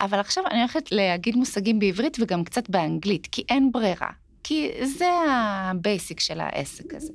אבל 0.00 0.20
עכשיו 0.20 0.44
אני 0.50 0.58
הולכת 0.58 0.92
להגיד 0.92 1.36
מושגים 1.36 1.78
בעברית 1.78 2.16
וגם 2.20 2.44
קצת 2.44 2.70
באנגלית, 2.70 3.28
כי 3.32 3.42
אין 3.48 3.72
ברירה. 3.72 4.08
כי 4.48 4.70
זה 4.84 5.08
ה 5.28 5.43
basic 5.43 6.20
של 6.20 6.40
העסק 6.40 6.94
הזה. 6.94 7.12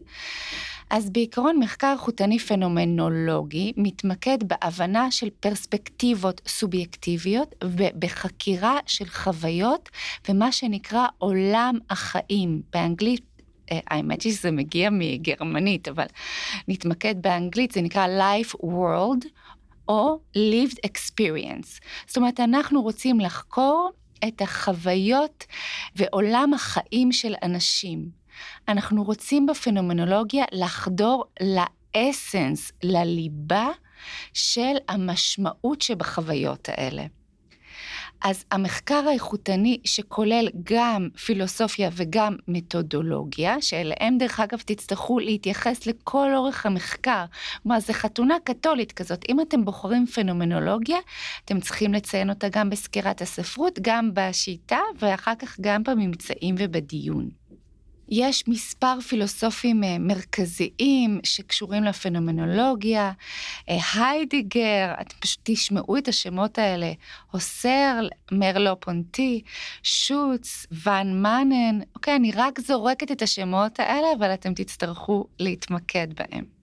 אז 0.90 1.10
בעיקרון 1.10 1.60
מחקר 1.60 1.98
איכותני 1.98 2.40
פנומנולוגי 2.40 3.74
מתמקד 3.78 4.38
בהבנה 4.44 5.12
של 5.12 5.30
פרספקטיבות 5.40 6.42
סובייקטיביות 6.48 7.56
ובחקירה 7.64 8.78
של 8.86 9.06
חוויות 9.06 9.90
ומה 10.30 10.52
שנקרא 10.52 11.08
עולם 11.18 11.78
החיים. 11.90 12.62
באנגלית 12.74 13.26
אה, 13.72 13.80
האמת 13.88 14.22
היא 14.22 14.34
שזה 14.34 14.52
מגיע 14.52 14.90
מגרמנית, 14.92 15.88
אבל 15.88 16.06
נתמקד 16.68 17.16
באנגלית, 17.22 17.72
זה 17.72 17.82
נקרא 17.82 18.08
life 18.08 18.56
world 18.64 19.26
או 19.88 20.20
lived 20.36 20.78
experience. 20.88 21.80
זאת 22.08 22.18
אומרת, 22.18 22.40
אנחנו 22.40 22.82
רוצים 22.82 23.20
לחקור 23.20 23.92
את 24.28 24.42
החוויות 24.42 25.46
ועולם 25.96 26.54
החיים 26.54 27.12
של 27.12 27.34
אנשים. 27.44 28.10
אנחנו 28.68 29.04
רוצים 29.04 29.46
בפנומנולוגיה 29.46 30.46
לחדור 30.52 31.26
לאסנס, 31.42 32.72
לליבה 32.84 33.68
של 34.34 34.76
המשמעות 34.90 35.82
שבחוויות 35.82 36.70
האלה. 36.70 37.06
אז 38.24 38.46
המחקר 38.52 39.08
האיכותני 39.08 39.80
שכולל 39.84 40.48
גם 40.64 41.10
פילוסופיה 41.26 41.90
וגם 41.94 42.36
מתודולוגיה, 42.48 43.62
שאליהם 43.62 44.18
דרך 44.18 44.40
אגב 44.40 44.62
תצטרכו 44.66 45.20
להתייחס 45.20 45.86
לכל 45.86 46.30
אורך 46.36 46.66
המחקר. 46.66 47.26
כלומר, 47.64 47.80
זו 47.80 47.94
חתונה 47.94 48.36
קתולית 48.44 48.92
כזאת. 48.92 49.26
אם 49.30 49.42
אתם 49.42 49.66
בוחרים 49.66 50.06
פנומנולוגיה, 50.06 50.98
אתם 51.46 51.60
צריכים 51.60 51.94
לציין 51.94 52.30
אותה 52.30 52.48
גם 52.52 52.70
בסקירת 52.70 53.22
הספרות, 53.22 53.80
גם 53.82 54.10
בשיטה, 54.14 54.80
ואחר 55.00 55.36
כך 55.40 55.60
גם 55.62 55.84
בממצאים 55.84 56.56
ובדיון. 56.58 57.43
יש 58.16 58.48
מספר 58.48 59.02
פילוסופים 59.02 59.84
אה, 59.84 59.98
מרכזיים 60.00 61.20
שקשורים 61.24 61.84
לפנומנולוגיה, 61.84 63.12
אה, 63.70 63.78
היידיגר, 63.96 64.94
אתם 65.02 65.16
פשוט 65.20 65.40
תשמעו 65.44 65.98
את 65.98 66.08
השמות 66.08 66.58
האלה, 66.58 66.92
הוסר, 67.32 68.08
מרלו 68.32 68.80
פונטי, 68.80 69.42
שוץ, 69.84 70.66
ואן 70.72 71.22
מאנן, 71.22 71.80
אוקיי, 71.96 72.16
אני 72.16 72.32
רק 72.36 72.60
זורקת 72.60 73.12
את 73.12 73.22
השמות 73.22 73.80
האלה, 73.80 74.08
אבל 74.18 74.34
אתם 74.34 74.54
תצטרכו 74.54 75.26
להתמקד 75.40 76.08
בהם. 76.14 76.63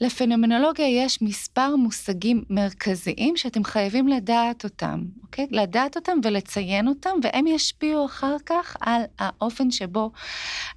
לפנומנולוגיה 0.00 1.04
יש 1.04 1.22
מספר 1.22 1.76
מושגים 1.76 2.44
מרכזיים 2.50 3.36
שאתם 3.36 3.64
חייבים 3.64 4.08
לדעת 4.08 4.64
אותם, 4.64 5.02
אוקיי? 5.22 5.46
לדעת 5.50 5.96
אותם 5.96 6.18
ולציין 6.24 6.88
אותם, 6.88 7.10
והם 7.22 7.46
ישפיעו 7.46 8.06
אחר 8.06 8.36
כך 8.46 8.76
על 8.80 9.02
האופן 9.18 9.70
שבו 9.70 10.10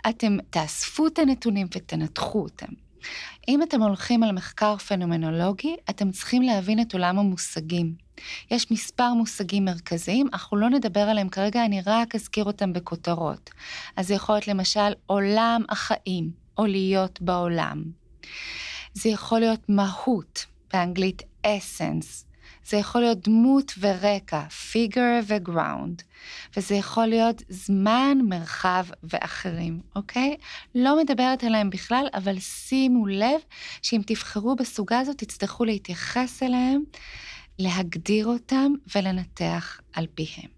אתם 0.09 0.37
תאספו 0.49 1.07
את 1.07 1.19
הנתונים 1.19 1.67
ותנתחו 1.75 2.39
אותם. 2.39 2.73
אם 3.47 3.63
אתם 3.63 3.81
הולכים 3.81 4.23
על 4.23 4.31
מחקר 4.31 4.77
פנומנולוגי, 4.77 5.75
אתם 5.89 6.11
צריכים 6.11 6.41
להבין 6.41 6.81
את 6.81 6.93
עולם 6.93 7.19
המושגים. 7.19 7.93
יש 8.51 8.71
מספר 8.71 9.13
מושגים 9.13 9.65
מרכזיים, 9.65 10.27
אנחנו 10.33 10.57
לא 10.57 10.69
נדבר 10.69 10.99
עליהם 10.99 11.29
כרגע, 11.29 11.65
אני 11.65 11.81
רק 11.85 12.15
אזכיר 12.15 12.43
אותם 12.43 12.73
בכותרות. 12.73 13.49
אז 13.95 14.07
זה 14.07 14.13
יכול 14.13 14.35
להיות 14.35 14.47
למשל 14.47 14.93
עולם 15.05 15.61
החיים, 15.69 16.31
או 16.57 16.65
להיות 16.65 17.21
בעולם. 17.21 17.83
זה 18.93 19.10
יכול 19.10 19.39
להיות 19.39 19.69
מהות, 19.69 20.45
באנגלית 20.74 21.21
essence. 21.48 22.25
זה 22.65 22.77
יכול 22.77 23.01
להיות 23.01 23.27
דמות 23.27 23.71
ורקע, 23.79 24.43
figure 24.71 25.24
ו-ground. 25.24 26.03
וזה 26.57 26.75
יכול 26.75 27.05
להיות 27.05 27.43
זמן, 27.50 28.17
מרחב 28.24 28.86
ואחרים, 29.03 29.79
אוקיי? 29.95 30.38
לא 30.75 30.98
מדברת 30.98 31.43
עליהם 31.43 31.69
בכלל, 31.69 32.07
אבל 32.13 32.39
שימו 32.39 33.07
לב 33.07 33.39
שאם 33.81 34.01
תבחרו 34.05 34.55
בסוגה 34.55 35.00
הזאת, 35.00 35.17
תצטרכו 35.17 35.65
להתייחס 35.65 36.43
אליהם, 36.43 36.83
להגדיר 37.60 38.25
אותם 38.25 38.71
ולנתח 38.95 39.81
על 39.93 40.07
פיהם. 40.15 40.50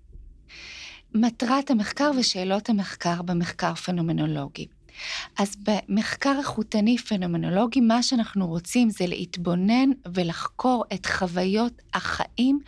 מטרת 1.15 1.71
המחקר 1.71 2.11
ושאלות 2.19 2.69
המחקר 2.69 3.21
במחקר 3.21 3.75
פנומנולוגי. 3.75 4.67
אז 5.37 5.55
במחקר 5.55 6.35
איכותני 6.39 6.97
פנומנולוגי, 6.97 7.81
מה 7.81 8.03
שאנחנו 8.03 8.47
רוצים 8.47 8.89
זה 8.89 9.07
להתבונן 9.07 9.89
ולחקור 10.13 10.83
את 10.93 11.05
חוויות 11.05 11.73
החיים 11.93 12.59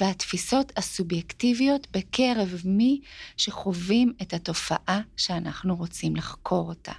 והתפיסות 0.00 0.72
הסובייקטיביות 0.76 1.86
בקרב 1.90 2.54
מי 2.64 3.00
שחווים 3.36 4.12
את 4.22 4.34
התופעה 4.34 5.00
שאנחנו 5.16 5.76
רוצים 5.76 6.16
לחקור 6.16 6.68
אותה. 6.68 6.92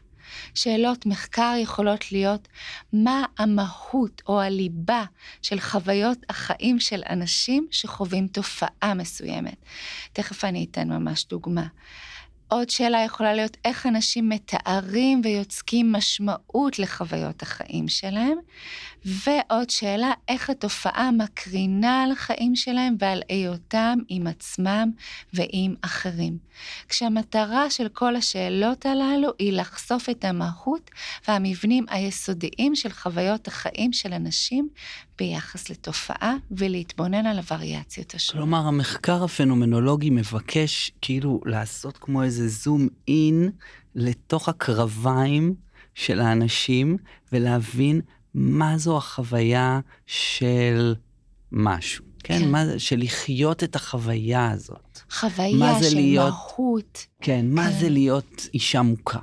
שאלות 0.53 1.05
מחקר 1.05 1.53
יכולות 1.57 2.11
להיות 2.11 2.47
מה 2.93 3.25
המהות 3.37 4.21
או 4.27 4.41
הליבה 4.41 5.03
של 5.41 5.59
חוויות 5.59 6.17
החיים 6.29 6.79
של 6.79 7.01
אנשים 7.09 7.67
שחווים 7.71 8.27
תופעה 8.27 8.93
מסוימת. 8.93 9.65
תכף 10.13 10.45
אני 10.45 10.67
אתן 10.71 10.89
ממש 10.89 11.25
דוגמה. 11.29 11.67
עוד 12.53 12.69
שאלה 12.69 13.03
יכולה 13.05 13.33
להיות 13.33 13.57
איך 13.65 13.85
אנשים 13.85 14.29
מתארים 14.29 15.21
ויוצקים 15.23 15.91
משמעות 15.91 16.79
לחוויות 16.79 17.41
החיים 17.41 17.87
שלהם, 17.87 18.37
ועוד 19.05 19.69
שאלה, 19.69 20.11
איך 20.27 20.49
התופעה 20.49 21.11
מקרינה 21.11 22.03
על 22.03 22.11
החיים 22.11 22.55
שלהם 22.55 22.95
ועל 22.99 23.21
היותם 23.29 23.99
עם 24.09 24.27
עצמם 24.27 24.91
ועם 25.33 25.75
אחרים. 25.81 26.37
כשהמטרה 26.89 27.69
של 27.69 27.87
כל 27.89 28.15
השאלות 28.15 28.85
הללו 28.85 29.29
היא 29.39 29.53
לחשוף 29.53 30.09
את 30.09 30.25
המהות 30.25 30.89
והמבנים 31.27 31.85
היסודיים 31.89 32.75
של 32.75 32.89
חוויות 32.89 33.47
החיים 33.47 33.93
של 33.93 34.13
אנשים 34.13 34.69
ביחס 35.17 35.69
לתופעה 35.69 36.35
ולהתבונן 36.51 37.25
על 37.25 37.37
הווריאציות 37.37 38.15
השונות. 38.15 38.43
כלומר, 38.43 38.67
המחקר 38.67 39.23
הפנומנולוגי 39.23 40.09
מבקש 40.09 40.91
כאילו 41.01 41.41
לעשות 41.45 41.97
כמו 41.97 42.23
איזה 42.23 42.47
זום 42.47 42.87
אין 43.07 43.49
לתוך 43.95 44.49
הקרביים 44.49 45.55
של 45.95 46.19
האנשים 46.19 46.97
ולהבין 47.31 48.01
מה 48.33 48.77
זו 48.77 48.97
החוויה 48.97 49.79
של 50.05 50.95
משהו. 51.51 52.05
כן, 52.23 52.39
כן. 52.39 52.51
מה 52.51 52.65
זה, 52.65 52.79
של 52.79 52.99
לחיות 52.99 53.63
את 53.63 53.75
החוויה 53.75 54.51
הזאת. 54.51 54.99
חוויה 55.11 55.83
של 55.83 55.95
להיות, 55.95 56.33
מהות. 56.57 57.05
כן, 57.21 57.45
מה 57.49 57.69
כן. 57.71 57.79
זה 57.79 57.89
להיות 57.89 58.47
אישה 58.53 58.81
מוכה. 58.81 59.19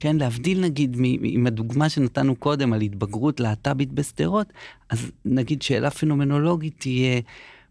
כן, 0.00 0.16
להבדיל 0.16 0.60
נגיד 0.60 0.96
עם 1.22 1.46
הדוגמה 1.46 1.88
שנתנו 1.88 2.36
קודם 2.36 2.72
על 2.72 2.80
התבגרות 2.80 3.40
להט"בית 3.40 3.92
בשדרות, 3.92 4.52
אז 4.90 5.10
נגיד 5.24 5.62
שאלה 5.62 5.90
פנומנולוגית 5.90 6.74
תהיה, 6.78 7.20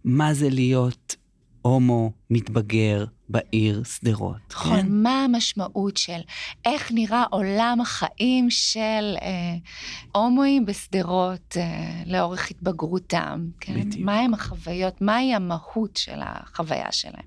מה 0.03 0.33
זה 0.33 0.50
להיות 0.50 1.15
הומו 1.61 2.11
מתבגר 2.29 3.05
בעיר 3.29 3.83
שדרות. 3.83 4.37
נכון, 4.51 4.81
כן? 4.81 4.87
מה 4.89 5.23
המשמעות 5.23 5.97
של 5.97 6.19
איך 6.65 6.91
נראה 6.91 7.23
עולם 7.29 7.77
החיים 7.81 8.49
של 8.49 9.15
אה, 9.21 9.55
הומואים 10.15 10.65
בשדרות 10.65 11.57
אה, 11.57 12.03
לאורך 12.05 12.51
התבגרותם, 12.51 13.47
כן? 13.59 13.81
בדיוק. 13.81 14.05
מהם 14.05 14.33
החוויות, 14.33 15.01
מהי 15.01 15.35
המהות 15.35 15.97
של 15.97 16.19
החוויה 16.21 16.91
שלהם. 16.91 17.25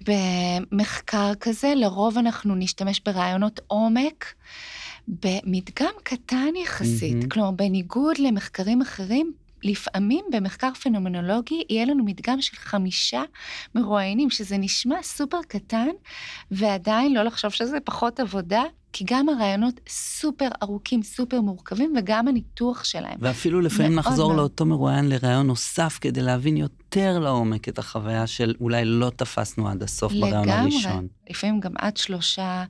במחקר 0.00 1.34
כזה, 1.40 1.72
לרוב 1.76 2.18
אנחנו 2.18 2.54
נשתמש 2.54 3.00
ברעיונות 3.04 3.60
עומק. 3.66 4.34
במדגם 5.08 5.92
קטן 6.02 6.56
יחסית, 6.62 7.24
mm-hmm. 7.24 7.28
כלומר 7.28 7.50
בניגוד 7.50 8.18
למחקרים 8.18 8.82
אחרים, 8.82 9.32
לפעמים 9.66 10.24
במחקר 10.32 10.74
פנומנולוגי 10.74 11.62
יהיה 11.70 11.84
לנו 11.84 12.04
מדגם 12.04 12.40
של 12.42 12.56
חמישה 12.56 13.22
מרואיינים, 13.74 14.30
שזה 14.30 14.58
נשמע 14.58 15.02
סופר 15.02 15.40
קטן, 15.48 15.88
ועדיין 16.50 17.14
לא 17.14 17.22
לחשוב 17.22 17.50
שזה 17.50 17.80
פחות 17.84 18.20
עבודה, 18.20 18.62
כי 18.92 19.04
גם 19.08 19.28
הרעיונות 19.28 19.80
סופר 19.88 20.48
ארוכים, 20.62 21.02
סופר 21.02 21.40
מורכבים, 21.40 21.94
וגם 21.98 22.28
הניתוח 22.28 22.84
שלהם. 22.84 23.18
ואפילו 23.20 23.60
לפעמים 23.60 23.94
נחזור 23.94 24.28
מאוד. 24.28 24.38
לאותו 24.38 24.66
מרואיין 24.66 25.08
לרעיון 25.08 25.46
נוסף, 25.46 25.98
כדי 26.00 26.22
להבין 26.22 26.56
יותר 26.56 27.18
לעומק 27.18 27.68
את 27.68 27.78
החוויה 27.78 28.26
של 28.26 28.54
אולי 28.60 28.84
לא 28.84 29.10
תפסנו 29.16 29.68
עד 29.68 29.82
הסוף 29.82 30.12
ברעיון 30.12 30.48
הראשון. 30.48 30.92
לגמרי, 30.92 31.08
לפעמים 31.30 31.60
גם 31.60 31.72
עד 31.78 31.96
שלושה 31.96 32.64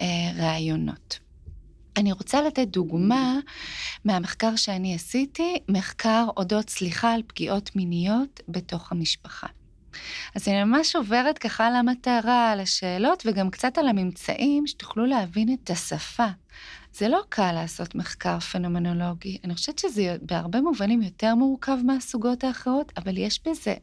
אה, 0.00 0.06
רעיונות. 0.36 1.25
אני 1.96 2.12
רוצה 2.12 2.42
לתת 2.42 2.68
דוגמה 2.68 3.38
מהמחקר 4.04 4.56
שאני 4.56 4.94
עשיתי, 4.94 5.58
מחקר 5.68 6.26
אודות 6.36 6.70
סליחה 6.70 7.12
על 7.12 7.22
פגיעות 7.26 7.76
מיניות 7.76 8.40
בתוך 8.48 8.92
המשפחה. 8.92 9.46
אז 10.34 10.48
אני 10.48 10.64
ממש 10.64 10.96
עוברת 10.96 11.38
ככה 11.38 11.66
על 11.66 11.74
המטרה, 11.74 12.50
על 12.50 12.60
השאלות 12.60 13.22
וגם 13.26 13.50
קצת 13.50 13.78
על 13.78 13.88
הממצאים, 13.88 14.66
שתוכלו 14.66 15.06
להבין 15.06 15.54
את 15.54 15.70
השפה. 15.70 16.26
זה 16.92 17.08
לא 17.08 17.20
קל 17.28 17.52
לעשות 17.52 17.94
מחקר 17.94 18.40
פנומנולוגי, 18.40 19.38
אני 19.44 19.54
חושבת 19.54 19.78
שזה 19.78 20.16
בהרבה 20.22 20.60
מובנים 20.60 21.02
יותר 21.02 21.34
מורכב 21.34 21.76
מהסוגות 21.84 22.44
האחרות, 22.44 22.92
אבל 22.96 23.18
יש 23.18 23.40
בזה 23.48 23.74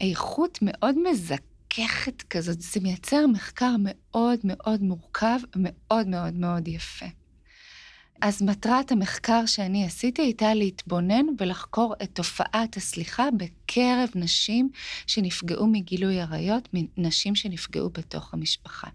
איכות 0.00 0.58
מאוד 0.62 0.94
מזככת 1.10 2.22
כזאת, 2.22 2.60
זה 2.60 2.80
מייצר 2.80 3.26
מחקר 3.26 3.74
מאוד 3.78 4.38
מאוד 4.44 4.82
מורכב, 4.82 5.38
מאוד 5.56 6.08
מאוד 6.08 6.34
מאוד 6.34 6.68
יפה. 6.68 7.06
אז 8.20 8.42
מטרת 8.42 8.92
המחקר 8.92 9.46
שאני 9.46 9.84
עשיתי 9.84 10.22
הייתה 10.22 10.54
להתבונן 10.54 11.26
ולחקור 11.38 11.94
את 12.02 12.10
תופעת 12.12 12.76
הסליחה 12.76 13.28
בקרב 13.36 14.08
נשים 14.14 14.70
שנפגעו 15.06 15.66
מגילוי 15.66 16.20
עריות, 16.20 16.68
נשים 16.96 17.34
שנפגעו 17.34 17.90
בתוך 17.90 18.34
המשפחה. 18.34 18.88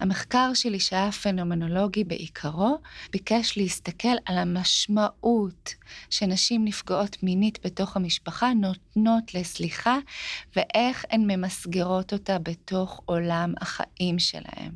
המחקר 0.00 0.54
שלי, 0.54 0.80
שהיה 0.80 1.12
פנומנולוגי 1.12 2.04
בעיקרו, 2.04 2.78
ביקש 3.12 3.56
להסתכל 3.56 4.16
על 4.24 4.38
המשמעות 4.38 5.74
שנשים 6.10 6.64
נפגעות 6.64 7.22
מינית 7.22 7.58
בתוך 7.66 7.96
המשפחה 7.96 8.52
נותנות 8.54 9.34
לסליחה, 9.34 9.98
ואיך 10.56 11.04
הן 11.10 11.30
ממסגרות 11.30 12.12
אותה 12.12 12.38
בתוך 12.38 13.00
עולם 13.04 13.54
החיים 13.60 14.18
שלהן. 14.18 14.72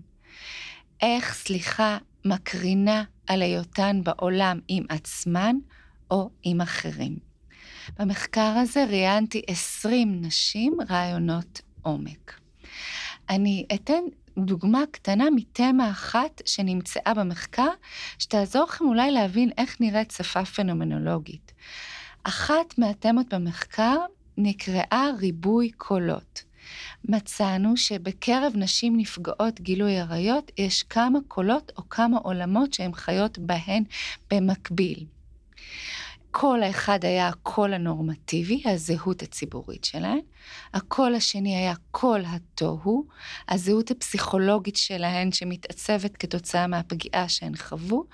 איך 1.03 1.35
סליחה 1.35 1.99
מקרינה 2.25 3.05
על 3.33 3.43
היותן 3.43 4.01
בעולם 4.05 4.61
עם 4.69 4.85
עצמן 4.89 5.57
או 6.11 6.31
עם 6.43 6.61
אחרים. 6.61 7.17
במחקר 7.99 8.55
הזה 8.63 8.85
ראיינתי 8.85 9.43
20 9.47 10.23
נשים 10.23 10.77
רעיונות 10.91 11.61
עומק. 11.83 12.41
אני 13.31 13.67
אתן 13.75 14.03
דוגמה 14.39 14.83
קטנה 14.91 15.25
מתמה 15.35 15.91
אחת 15.91 16.43
שנמצאה 16.47 17.15
במחקר, 17.15 17.69
שתעזור 18.19 18.65
לכם 18.65 18.85
אולי 18.85 19.11
להבין 19.11 19.51
איך 19.59 19.81
נראית 19.81 20.11
שפה 20.11 20.45
פנומנולוגית. 20.45 21.53
אחת 22.25 22.79
מהתמות 22.79 23.35
במחקר 23.35 23.97
נקראה 24.37 25.11
ריבוי 25.19 25.71
קולות. 25.71 26.43
מצאנו 27.05 27.77
שבקרב 27.77 28.53
נשים 28.57 28.97
נפגעות 28.97 29.61
גילוי 29.61 29.99
עריות 29.99 30.51
יש 30.59 30.83
כמה 30.83 31.19
קולות 31.29 31.73
או 31.77 31.89
כמה 31.89 32.19
עולמות 32.19 32.75
שהן 32.75 32.95
חיות 32.95 33.39
בהן 33.39 33.85
במקביל. 34.31 35.07
הקול 36.35 36.63
האחד 36.63 37.05
היה 37.05 37.29
הקול 37.29 37.75
הנורמטיבי, 37.75 38.63
הזהות 38.65 39.23
הציבורית 39.23 39.85
שלהן. 39.85 40.21
הקול 40.75 41.15
השני 41.15 41.57
היה 41.57 41.75
קול 41.91 42.25
התוהו, 42.27 43.07
הזהות 43.49 43.91
הפסיכולוגית 43.91 44.77
שלהן 44.77 45.33
שמתעצבת 45.33 46.17
כתוצאה 46.17 46.67
מהפגיעה 46.67 47.29
שהן 47.29 47.57
חוו. 47.57 48.05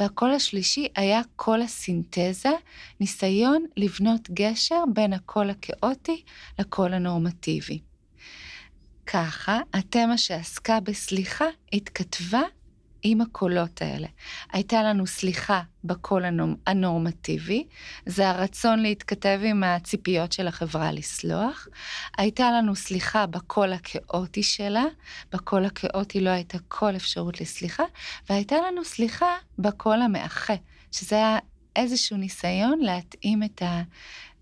והקול 0.00 0.30
השלישי 0.30 0.88
היה 0.96 1.20
קול 1.36 1.62
הסינתזה, 1.62 2.52
ניסיון 3.00 3.64
לבנות 3.76 4.30
גשר 4.30 4.84
בין 4.92 5.12
הקול 5.12 5.50
הכאוטי 5.50 6.22
לקול 6.58 6.94
הנורמטיבי. 6.94 7.93
ככה, 9.06 9.60
התמה 9.74 10.18
שעסקה 10.18 10.80
בסליחה 10.80 11.44
התכתבה 11.72 12.42
עם 13.02 13.20
הקולות 13.20 13.82
האלה. 13.82 14.06
הייתה 14.52 14.82
לנו 14.82 15.06
סליחה 15.06 15.62
בקול 15.84 16.24
הנורמטיבי, 16.66 17.66
זה 18.06 18.28
הרצון 18.28 18.82
להתכתב 18.82 19.40
עם 19.44 19.64
הציפיות 19.64 20.32
של 20.32 20.46
החברה 20.46 20.92
לסלוח. 20.92 21.68
הייתה 22.18 22.50
לנו 22.50 22.76
סליחה 22.76 23.26
בקול 23.26 23.72
הכאוטי 23.72 24.42
שלה, 24.42 24.84
בקול 25.32 25.64
הכאוטי 25.64 26.20
לא 26.20 26.30
הייתה 26.30 26.58
כל 26.68 26.96
אפשרות 26.96 27.40
לסליחה, 27.40 27.84
והייתה 28.28 28.56
לנו 28.66 28.84
סליחה 28.84 29.34
בקול 29.58 30.02
המאחה, 30.02 30.54
שזה 30.92 31.16
היה 31.16 31.38
איזשהו 31.76 32.16
ניסיון 32.16 32.78
להתאים 32.80 33.42
את 33.42 33.62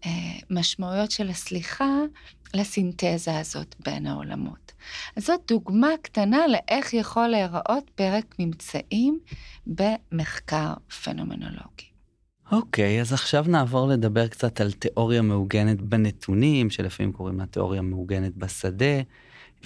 המשמעויות 0.05 1.11
של 1.11 1.29
הסליחה 1.29 1.89
לסינתזה 2.55 3.39
הזאת 3.39 3.75
בין 3.85 4.07
העולמות. 4.07 4.73
אז 5.17 5.25
זאת 5.27 5.41
דוגמה 5.49 5.89
קטנה 6.03 6.47
לאיך 6.47 6.95
יכול 6.95 7.27
להיראות 7.29 7.91
פרק 7.95 8.35
ממצאים 8.39 9.19
במחקר 9.67 10.75
פנומנולוגי. 11.05 11.93
אוקיי, 12.53 12.99
okay, 12.99 13.01
אז 13.01 13.13
עכשיו 13.13 13.45
נעבור 13.49 13.89
לדבר 13.89 14.29
קצת 14.29 14.61
על 14.61 14.73
תיאוריה 14.73 15.23
מעוגנת 15.23 15.83
בנתונים, 15.83 16.71
שלפעמים 16.71 17.13
קוראים 17.13 17.39
לה 17.41 17.47
תיאוריה 17.47 17.83
מעוגנת 17.83 18.37
בשדה, 18.37 19.01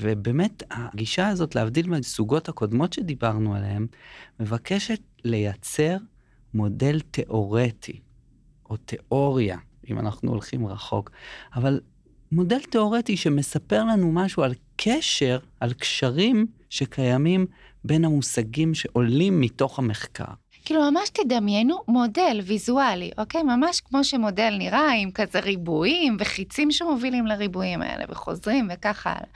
ובאמת 0.00 0.62
הגישה 0.70 1.28
הזאת, 1.28 1.54
להבדיל 1.54 1.90
מהסוגות 1.90 2.48
הקודמות 2.48 2.92
שדיברנו 2.92 3.54
עליהן, 3.54 3.86
מבקשת 4.40 5.00
לייצר 5.24 5.96
מודל 6.54 7.00
תיאורטי, 7.00 8.00
או 8.70 8.76
תיאוריה, 8.76 9.58
אם 9.90 9.98
אנחנו 9.98 10.30
הולכים 10.30 10.66
רחוק, 10.66 11.10
אבל 11.54 11.80
מודל 12.32 12.60
תיאורטי 12.60 13.16
שמספר 13.16 13.84
לנו 13.84 14.12
משהו 14.12 14.42
על 14.42 14.54
קשר, 14.76 15.38
על 15.60 15.72
קשרים 15.72 16.46
שקיימים 16.70 17.46
בין 17.84 18.04
המושגים 18.04 18.74
שעולים 18.74 19.40
מתוך 19.40 19.78
המחקר. 19.78 20.24
כאילו 20.64 20.90
ממש 20.90 21.08
תדמיינו 21.08 21.76
מודל 21.88 22.40
ויזואלי, 22.44 23.10
אוקיי? 23.18 23.42
ממש 23.42 23.80
כמו 23.80 24.04
שמודל 24.04 24.54
נראה, 24.58 24.92
עם 24.92 25.10
כזה 25.10 25.40
ריבועים 25.40 26.16
וחיצים 26.20 26.70
שמובילים 26.70 27.26
לריבועים 27.26 27.82
האלה 27.82 28.04
וחוזרים 28.08 28.68
וככה 28.74 29.10
הלאה. 29.10 29.26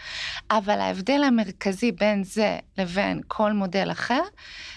אבל 0.50 0.81
ההבדל 0.81 1.22
המרכזי 1.22 1.92
בין 1.92 2.24
זה 2.24 2.59
לבין 2.79 3.20
כל 3.29 3.53
מודל 3.53 3.88
אחר, 3.90 4.22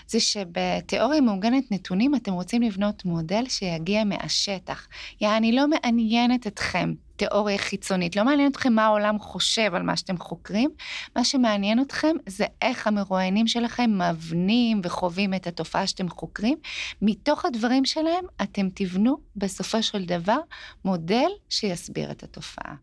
זה 0.08 0.19
שבתיאוריה 0.19 1.21
מעוגנת 1.21 1.71
נתונים 1.71 2.15
אתם 2.15 2.34
רוצים 2.34 2.62
לבנות 2.62 3.06
מודל 3.06 3.43
שיגיע 3.47 4.04
מהשטח. 4.04 4.88
יעני 5.21 5.52
לא 5.52 5.65
מעניינת 5.67 6.47
אתכם 6.47 6.93
תיאוריה 7.30 7.58
חיצונית, 7.58 8.16
לא 8.16 8.26
מעניין 8.26 8.52
אתכם 8.52 8.74
מה 8.74 8.86
העולם 8.86 9.20
חושב 9.20 9.76
על 9.76 9.84
מה 9.84 9.98
שאתם 9.98 10.18
חוקרים, 10.18 10.70
מה 11.16 11.24
שמעניין 11.24 11.82
אתכם 11.82 12.16
זה 12.28 12.46
איך 12.62 12.88
המרואיינים 12.88 13.48
שלכם 13.48 13.92
מבנים 14.02 14.82
וחווים 14.84 15.34
את 15.34 15.48
התופעה 15.48 15.88
שאתם 15.88 16.10
חוקרים. 16.10 16.58
מתוך 17.02 17.46
הדברים 17.46 17.86
שלהם 17.86 18.26
אתם 18.42 18.68
תבנו 18.74 19.18
בסופו 19.36 19.84
של 19.84 20.06
דבר 20.06 20.38
מודל 20.86 21.30
שיסביר 21.50 22.12
את 22.12 22.24
התופעה. 22.24 22.76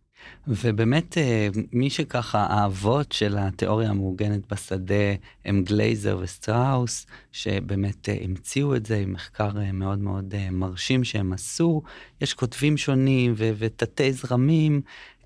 ובאמת 0.46 1.18
אה, 1.18 1.48
מי 1.72 1.90
שככה 1.90 2.46
האבות 2.46 3.12
של 3.12 3.38
התיאוריה 3.38 3.90
המעוגנת 3.90 4.52
בשדה 4.52 5.14
הם 5.44 5.62
גלייזר 5.64 6.18
וסטראוס, 6.20 7.06
שבאמת 7.32 8.08
אה, 8.08 8.16
המציאו 8.24 8.76
את 8.76 8.86
זה 8.86 8.96
עם 8.98 9.12
מחקר 9.12 9.50
אה, 9.60 9.72
מאוד 9.72 9.98
מאוד 9.98 10.34
מרשים 10.50 11.04
שהם 11.04 11.32
עשו. 11.32 11.82
יש 12.20 12.34
כותבים 12.34 12.76
שונים 12.76 13.34
ותתי 13.36 14.12
זרמים, 14.12 14.80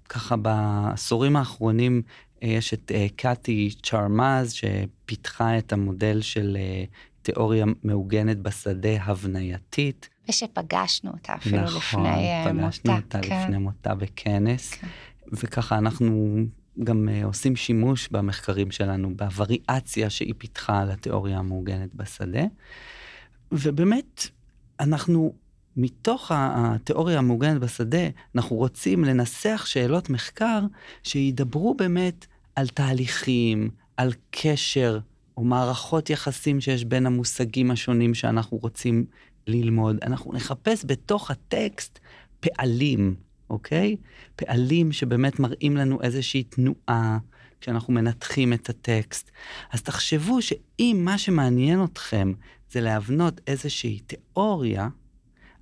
ככה 0.09 0.37
בעשורים 0.37 1.37
האחרונים 1.37 2.03
יש 2.43 2.75
את 2.75 2.93
קאטי 3.17 3.71
צ'רמז 3.83 4.53
שפיתחה 4.53 5.59
את 5.59 5.73
המודל 5.73 6.21
של 6.21 6.57
תיאוריה 7.23 7.65
מעוגנת 7.83 8.39
בשדה 8.39 9.03
הבנייתית. 9.03 10.09
ושפגשנו 10.29 11.11
אותה 11.11 11.35
אפילו 11.35 11.63
נכון, 11.63 12.07
לפני 12.07 12.53
מותה. 12.53 12.53
נכון, 12.53 12.71
פגשנו 12.71 12.97
אותה 12.97 13.21
כן. 13.23 13.43
לפני 13.43 13.59
מותה 13.59 13.95
בכנס, 13.95 14.75
כן. 14.75 14.87
וככה 15.33 15.79
אנחנו 15.79 16.37
גם 16.85 17.09
uh, 17.09 17.25
עושים 17.25 17.57
שימוש 17.57 18.09
במחקרים 18.09 18.71
שלנו 18.71 19.17
בווריאציה 19.17 20.11
שהיא 20.11 20.35
פיתחה 20.39 20.81
על 20.81 20.91
התיאוריה 20.91 21.39
המעוגנת 21.39 21.95
בשדה. 21.95 22.43
ובאמת, 23.53 24.27
אנחנו, 24.81 25.35
מתוך 25.77 26.33
התיאוריה 26.35 27.19
המעוגנת 27.19 27.61
בשדה, 27.61 28.09
אנחנו 28.35 28.57
רוצים 28.57 29.05
לנסח 29.05 29.65
שאלות 29.67 30.11
מחקר 30.11 30.61
שידברו 31.03 31.75
באמת 31.75 32.27
על 32.57 32.69
תהליכים, 32.69 33.71
על 33.97 34.13
קשר 34.31 34.99
או 35.37 35.45
מערכות 35.45 36.11
יחסים 36.11 36.61
שיש 36.61 36.85
בין 36.85 37.07
המושגים 37.07 37.71
השונים 37.71 38.15
שאנחנו 38.15 38.57
רוצים 38.57 39.05
ללמוד. 39.47 39.97
אנחנו 40.03 40.33
נחפש 40.33 40.85
בתוך 40.87 41.31
הטקסט 41.31 41.99
פעלים, 42.41 43.15
אוקיי? 43.51 43.97
פעלים 44.37 44.93
שבאמת 44.93 45.41
מראים 45.41 45.77
לנו 45.77 46.03
איזושהי 46.03 46.43
תנועה 46.43 47.19
כשאנחנו 47.61 47.93
מנתחים 47.93 48.53
את 48.53 48.69
הטקסט. 48.69 49.31
אז 49.73 49.83
תחשבו 49.83 50.43
שאם 50.43 51.01
מה 51.05 51.19
שמעניין 51.19 51.85
אתכם 51.85 52.33
זה 52.71 52.81
להבנות 52.81 53.41
איזושהי 53.47 54.01
תיאוריה, 54.07 54.89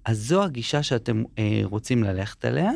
אז 0.05 0.19
זו 0.19 0.43
הגישה 0.43 0.83
שאתם 0.83 1.23
אה, 1.39 1.61
רוצים 1.65 2.03
ללכת 2.03 2.45
עליה. 2.45 2.71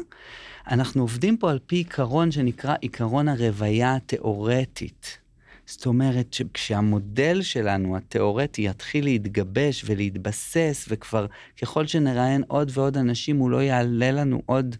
אנחנו 0.70 1.02
עובדים 1.02 1.36
פה 1.36 1.50
על 1.50 1.58
פי 1.66 1.76
עיקרון 1.76 2.30
שנקרא 2.30 2.74
עיקרון 2.80 3.28
הרוויה 3.28 3.94
התיאורטית. 3.94 5.18
זאת 5.66 5.86
אומרת 5.86 6.32
שכשהמודל 6.32 7.42
שלנו, 7.42 7.96
התיאורטי, 7.96 8.62
יתחיל 8.62 9.04
להתגבש 9.04 9.84
ולהתבסס, 9.86 10.86
וכבר 10.88 11.26
ככל 11.62 11.86
שנראיין 11.86 12.42
עוד 12.48 12.70
ועוד 12.74 12.96
אנשים, 12.96 13.36
הוא 13.36 13.50
לא 13.50 13.62
יעלה 13.62 14.10
לנו 14.10 14.42
עוד 14.46 14.76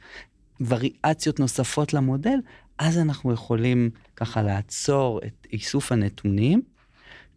וריאציות 0.61 1.40
נוספות 1.40 1.94
למודל, 1.94 2.38
אז 2.79 2.99
אנחנו 2.99 3.33
יכולים 3.33 3.90
ככה 4.16 4.42
לעצור 4.42 5.20
את 5.27 5.46
איסוף 5.53 5.92
הנתונים. 5.92 6.62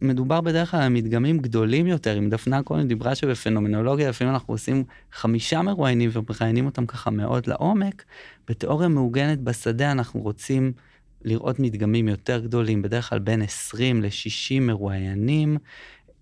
מדובר 0.02 0.40
בדרך 0.40 0.70
כלל 0.70 0.80
על 0.80 0.88
מדגמים 0.88 1.38
גדולים 1.38 1.86
יותר, 1.86 2.18
אם 2.18 2.30
דפנה 2.30 2.62
כהן 2.62 2.88
דיברה 2.88 3.14
שבפנומנולוגיה 3.14 4.08
לפעמים 4.08 4.34
אנחנו 4.34 4.54
עושים 4.54 4.84
חמישה 5.12 5.62
מרואיינים 5.62 6.10
ומראיינים 6.12 6.66
אותם 6.66 6.86
ככה 6.86 7.10
מאוד 7.10 7.46
לעומק, 7.46 8.04
בתיאוריה 8.48 8.88
מעוגנת 8.88 9.38
בשדה 9.38 9.92
אנחנו 9.92 10.20
רוצים 10.20 10.72
לראות 11.22 11.58
מדגמים 11.58 12.08
יותר 12.08 12.40
גדולים, 12.40 12.82
בדרך 12.82 13.08
כלל 13.08 13.18
בין 13.18 13.42
20 13.42 14.02
ל-60 14.02 14.60
מרואיינים, 14.60 15.56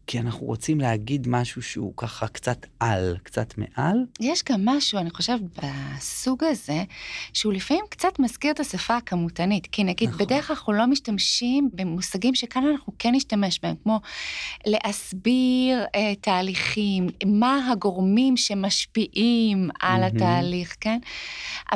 כי 0.08 0.18
אנחנו 0.18 0.46
רוצים 0.46 0.80
להגיד 0.80 1.28
משהו 1.28 1.62
שהוא 1.62 1.92
ככה 1.96 2.28
קצת 2.28 2.66
על, 2.80 3.16
קצת 3.22 3.54
מעל. 3.58 3.96
יש 4.20 4.42
גם 4.50 4.64
משהו, 4.64 4.98
אני 4.98 5.10
חושבת, 5.10 5.40
בסוג 5.62 6.44
הזה, 6.44 6.84
שהוא 7.32 7.52
לפעמים 7.52 7.84
קצת 7.90 8.18
מזכיר 8.18 8.50
את 8.50 8.60
השפה 8.60 8.96
הכמותנית. 8.96 9.68
כי 9.72 9.84
נגיד, 9.84 10.08
נכון. 10.08 10.26
בדרך 10.26 10.46
כלל 10.46 10.56
אנחנו 10.56 10.72
לא 10.72 10.86
משתמשים 10.86 11.70
במושגים 11.72 12.34
שכאן 12.34 12.64
אנחנו 12.66 12.92
כן 12.98 13.14
נשתמש 13.14 13.60
בהם, 13.62 13.74
כמו 13.82 14.00
להסביר 14.66 15.84
אה, 15.94 16.14
תהליכים, 16.20 17.06
מה 17.26 17.68
הגורמים 17.72 18.36
שמשפיעים 18.36 19.70
על 19.80 20.02
mm-hmm. 20.02 20.06
התהליך, 20.06 20.76
כן? 20.80 20.98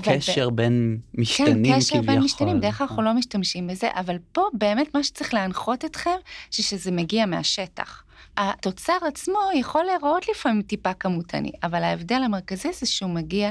קשר 0.02 0.50
ב... 0.50 0.54
בין 0.54 0.98
משתנים 1.14 1.54
כביכול. 1.54 1.72
כן, 1.72 1.80
קשר. 1.80 2.00
בין 2.00 2.20
משתנים, 2.22 2.58
בדרך 2.58 2.78
כלל 2.78 2.86
אנחנו 2.86 3.02
לא 3.02 3.14
משתמשים 3.14 3.66
בזה, 3.66 3.88
אבל 3.94 4.16
פה 4.32 4.42
באמת 4.52 4.94
מה 4.94 5.04
שצריך 5.04 5.34
להנחות 5.34 5.84
אתכם, 5.84 6.10
שזה 6.50 6.90
מגיע 6.90 7.26
מהשטח. 7.26 8.02
התוצר 8.36 8.96
עצמו 9.08 9.38
יכול 9.54 9.84
להיראות 9.84 10.28
לפעמים 10.28 10.62
טיפה 10.62 10.94
כמותני, 10.94 11.52
אבל 11.62 11.82
ההבדל 11.82 12.22
המרכזי 12.24 12.72
זה 12.72 12.86
שהוא 12.86 13.10
מגיע 13.10 13.50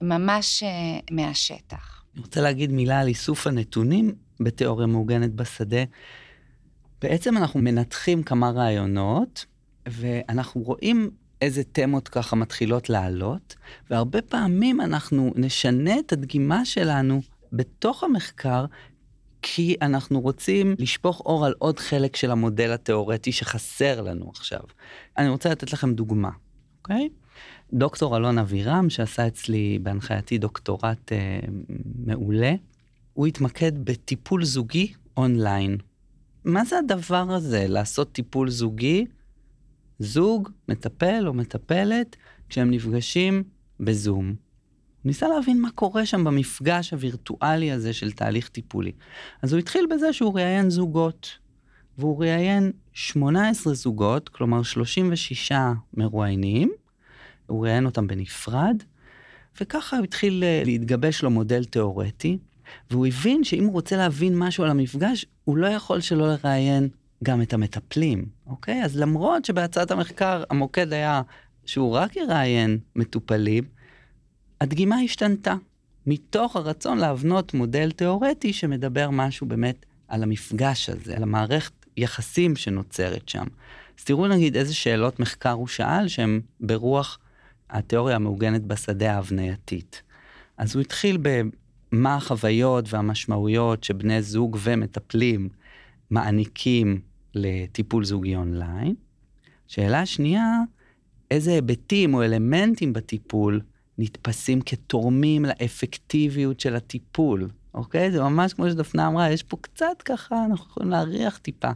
ממש 0.00 0.62
אה, 0.62 0.68
מהשטח. 1.10 2.02
אני 2.14 2.22
רוצה 2.22 2.40
להגיד 2.40 2.72
מילה 2.72 3.00
על 3.00 3.08
איסוף 3.08 3.46
הנתונים 3.46 4.14
בתיאוריה 4.40 4.86
מעוגנת 4.86 5.32
בשדה. 5.34 5.84
בעצם 7.02 7.36
אנחנו 7.36 7.60
מנתחים 7.60 8.22
כמה 8.22 8.50
רעיונות, 8.50 9.44
ואנחנו 9.86 10.60
רואים 10.60 11.10
איזה 11.42 11.64
תמות 11.64 12.08
ככה 12.08 12.36
מתחילות 12.36 12.90
לעלות, 12.90 13.54
והרבה 13.90 14.22
פעמים 14.22 14.80
אנחנו 14.80 15.32
נשנה 15.36 15.98
את 15.98 16.12
הדגימה 16.12 16.64
שלנו 16.64 17.20
בתוך 17.52 18.04
המחקר 18.04 18.64
כי 19.42 19.76
אנחנו 19.82 20.20
רוצים 20.20 20.74
לשפוך 20.78 21.20
אור 21.20 21.46
על 21.46 21.54
עוד 21.58 21.78
חלק 21.78 22.16
של 22.16 22.30
המודל 22.30 22.72
התיאורטי 22.72 23.32
שחסר 23.32 24.00
לנו 24.00 24.30
עכשיו. 24.30 24.60
אני 25.18 25.28
רוצה 25.28 25.50
לתת 25.50 25.72
לכם 25.72 25.94
דוגמה, 25.94 26.30
אוקיי? 26.78 27.08
דוקטור 27.72 28.16
אלון 28.16 28.38
אבירם, 28.38 28.90
שעשה 28.90 29.26
אצלי 29.26 29.78
בהנחייתי 29.82 30.38
דוקטורט 30.38 31.12
אה, 31.12 31.40
מעולה, 32.06 32.54
הוא 33.14 33.26
התמקד 33.26 33.84
בטיפול 33.84 34.44
זוגי 34.44 34.92
אונליין. 35.16 35.76
מה 36.44 36.64
זה 36.64 36.78
הדבר 36.78 37.26
הזה, 37.30 37.68
לעשות 37.68 38.12
טיפול 38.12 38.50
זוגי? 38.50 39.06
זוג, 39.98 40.48
מטפל 40.68 41.24
או 41.26 41.34
מטפלת, 41.34 42.16
כשהם 42.48 42.70
נפגשים 42.70 43.42
בזום. 43.80 44.34
ניסה 45.08 45.28
להבין 45.28 45.60
מה 45.60 45.70
קורה 45.70 46.06
שם 46.06 46.24
במפגש 46.24 46.90
הווירטואלי 46.90 47.72
הזה 47.72 47.92
של 47.92 48.12
תהליך 48.12 48.48
טיפולי. 48.48 48.92
אז 49.42 49.52
הוא 49.52 49.58
התחיל 49.58 49.86
בזה 49.90 50.12
שהוא 50.12 50.34
ראיין 50.34 50.70
זוגות, 50.70 51.38
והוא 51.98 52.20
ראיין 52.20 52.72
18 52.92 53.74
זוגות, 53.74 54.28
כלומר 54.28 54.62
36 54.62 55.52
מרואיינים, 55.94 56.72
הוא 57.46 57.64
ראיין 57.64 57.86
אותם 57.86 58.06
בנפרד, 58.06 58.82
וככה 59.60 59.96
הוא 59.96 60.04
התחיל 60.04 60.44
אה, 60.44 60.62
להתגבש 60.64 61.22
לו 61.22 61.30
מודל 61.30 61.64
תיאורטי, 61.64 62.38
והוא 62.90 63.06
הבין 63.06 63.44
שאם 63.44 63.64
הוא 63.64 63.72
רוצה 63.72 63.96
להבין 63.96 64.38
משהו 64.38 64.64
על 64.64 64.70
המפגש, 64.70 65.26
הוא 65.44 65.56
לא 65.56 65.66
יכול 65.66 66.00
שלא 66.00 66.28
לראיין 66.28 66.88
גם 67.24 67.42
את 67.42 67.52
המטפלים, 67.52 68.24
אוקיי? 68.46 68.84
אז 68.84 68.96
למרות 68.96 69.44
שבהצעת 69.44 69.90
המחקר 69.90 70.44
המוקד 70.50 70.92
היה 70.92 71.22
שהוא 71.66 71.94
רק 71.94 72.16
יראיין 72.16 72.78
מטופלים, 72.96 73.77
הדגימה 74.60 74.96
השתנתה, 74.96 75.54
מתוך 76.06 76.56
הרצון 76.56 76.98
להבנות 76.98 77.54
מודל 77.54 77.90
תיאורטי 77.90 78.52
שמדבר 78.52 79.10
משהו 79.10 79.46
באמת 79.46 79.86
על 80.08 80.22
המפגש 80.22 80.90
הזה, 80.90 81.16
על 81.16 81.22
המערכת 81.22 81.72
יחסים 81.96 82.56
שנוצרת 82.56 83.28
שם. 83.28 83.46
אז 83.98 84.04
תראו 84.04 84.26
נגיד 84.28 84.56
איזה 84.56 84.74
שאלות 84.74 85.20
מחקר 85.20 85.52
הוא 85.52 85.66
שאל 85.68 86.08
שהן 86.08 86.40
ברוח 86.60 87.18
התיאוריה 87.70 88.16
המעוגנת 88.16 88.64
בשדה 88.64 89.12
ההבנייתית. 89.14 90.02
אז 90.56 90.74
הוא 90.74 90.80
התחיל 90.80 91.18
במה 91.22 92.16
החוויות 92.16 92.92
והמשמעויות 92.92 93.84
שבני 93.84 94.22
זוג 94.22 94.58
ומטפלים 94.62 95.48
מעניקים 96.10 97.00
לטיפול 97.34 98.04
זוגי 98.04 98.36
אונליין. 98.36 98.94
שאלה 99.66 100.06
שנייה, 100.06 100.60
איזה 101.30 101.50
היבטים 101.50 102.14
או 102.14 102.22
אלמנטים 102.22 102.92
בטיפול 102.92 103.60
נתפסים 103.98 104.60
כתורמים 104.60 105.44
לאפקטיביות 105.44 106.60
של 106.60 106.76
הטיפול, 106.76 107.48
אוקיי? 107.74 108.10
זה 108.10 108.22
ממש 108.22 108.52
כמו 108.52 108.70
שדפנה 108.70 109.06
אמרה, 109.06 109.30
יש 109.30 109.42
פה 109.42 109.56
קצת 109.60 110.02
ככה, 110.04 110.44
אנחנו 110.44 110.66
יכולים 110.70 110.90
להריח 110.90 111.38
טיפה, 111.38 111.70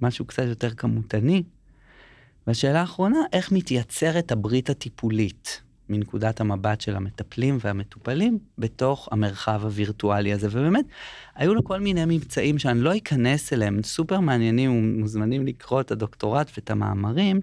משהו 0.00 0.24
קצת 0.24 0.42
יותר 0.42 0.70
כמותני. 0.70 1.42
והשאלה 2.46 2.80
האחרונה, 2.80 3.18
איך 3.32 3.52
מתייצרת 3.52 4.32
הברית 4.32 4.70
הטיפולית 4.70 5.62
מנקודת 5.88 6.40
המבט 6.40 6.80
של 6.80 6.96
המטפלים 6.96 7.58
והמטופלים 7.60 8.38
בתוך 8.58 9.08
המרחב 9.12 9.60
הווירטואלי 9.62 10.32
הזה. 10.32 10.48
ובאמת, 10.50 10.84
היו 11.34 11.54
לו 11.54 11.64
כל 11.64 11.80
מיני 11.80 12.04
מבצעים 12.06 12.58
שאני 12.58 12.80
לא 12.80 12.96
אכנס 12.96 13.52
אליהם, 13.52 13.82
סופר 13.82 14.20
מעניינים 14.20 14.70
ומוזמנים 14.70 15.46
לקרוא 15.46 15.80
את 15.80 15.90
הדוקטורט 15.90 16.50
ואת 16.56 16.70
המאמרים, 16.70 17.40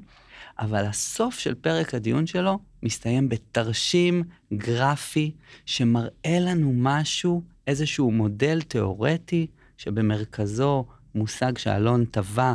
אבל 0.59 0.85
הסוף 0.85 1.39
של 1.39 1.55
פרק 1.55 1.93
הדיון 1.93 2.27
שלו 2.27 2.59
מסתיים 2.83 3.29
בתרשים 3.29 4.23
גרפי 4.53 5.31
שמראה 5.65 6.39
לנו 6.39 6.73
משהו, 6.75 7.43
איזשהו 7.67 8.11
מודל 8.11 8.61
תיאורטי, 8.61 9.47
שבמרכזו 9.77 10.85
מושג 11.15 11.57
שאלון 11.57 12.05
טבע, 12.05 12.53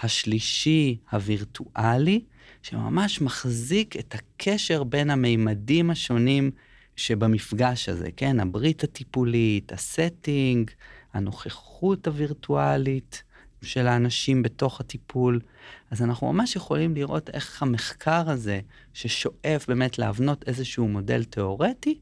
השלישי 0.00 0.98
הווירטואלי, 1.12 2.20
שממש 2.62 3.20
מחזיק 3.20 3.96
את 3.96 4.14
הקשר 4.14 4.84
בין 4.84 5.10
המימדים 5.10 5.90
השונים 5.90 6.50
שבמפגש 6.96 7.88
הזה, 7.88 8.08
כן? 8.16 8.40
הברית 8.40 8.84
הטיפולית, 8.84 9.72
הסטינג, 9.72 10.70
הנוכחות 11.14 12.06
הווירטואלית 12.06 13.22
של 13.62 13.86
האנשים 13.86 14.42
בתוך 14.42 14.80
הטיפול. 14.80 15.40
אז 15.90 16.02
אנחנו 16.02 16.32
ממש 16.32 16.56
יכולים 16.56 16.94
לראות 16.94 17.30
איך 17.30 17.62
המחקר 17.62 18.30
הזה, 18.30 18.60
ששואף 18.94 19.68
באמת 19.68 19.98
להבנות 19.98 20.44
איזשהו 20.48 20.88
מודל 20.88 21.24
תיאורטי, 21.24 21.98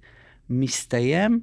מסתיים 0.50 1.40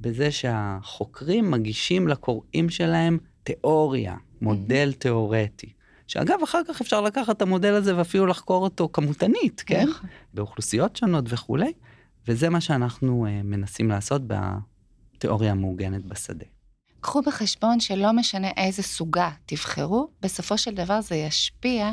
בזה 0.00 0.30
שהחוקרים 0.30 1.50
מגישים 1.50 2.08
לקוראים 2.08 2.70
שלהם 2.70 3.18
תיאוריה, 3.42 4.16
מודל 4.40 4.92
תיאורטי. 4.92 5.72
שאגב, 6.06 6.38
אחר 6.44 6.60
כך 6.68 6.80
אפשר 6.80 7.00
לקחת 7.00 7.36
את 7.36 7.42
המודל 7.42 7.74
הזה 7.74 7.96
ואפילו 7.96 8.26
לחקור 8.26 8.62
אותו 8.62 8.88
כמותנית, 8.92 9.62
כן? 9.66 9.86
נכון. 9.88 10.08
באוכלוסיות 10.34 10.96
שונות 10.96 11.24
וכולי, 11.28 11.72
וזה 12.28 12.50
מה 12.50 12.60
שאנחנו 12.60 13.26
uh, 13.26 13.46
מנסים 13.46 13.88
לעשות 13.88 14.22
בתיאוריה 14.26 15.50
המעוגנת 15.50 16.04
בשדה. 16.04 16.44
קחו 17.04 17.22
בחשבון 17.22 17.80
שלא 17.80 18.12
משנה 18.12 18.48
איזה 18.56 18.82
סוגה 18.82 19.30
תבחרו, 19.46 20.08
בסופו 20.22 20.58
של 20.58 20.74
דבר 20.74 21.00
זה 21.00 21.14
ישפיע 21.14 21.90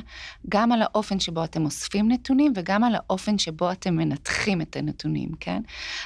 גם 0.49 0.71
על 0.71 0.81
האופן 0.81 1.19
שבו 1.19 1.43
אתם 1.43 1.65
אוספים 1.65 2.11
נתונים 2.11 2.53
וגם 2.55 2.83
על 2.83 2.95
האופן 2.95 3.37
שבו 3.37 3.71
אתם 3.71 3.95
מנתחים 3.95 4.61
את 4.61 4.75
הנתונים, 4.75 5.31
כן? 5.39 5.61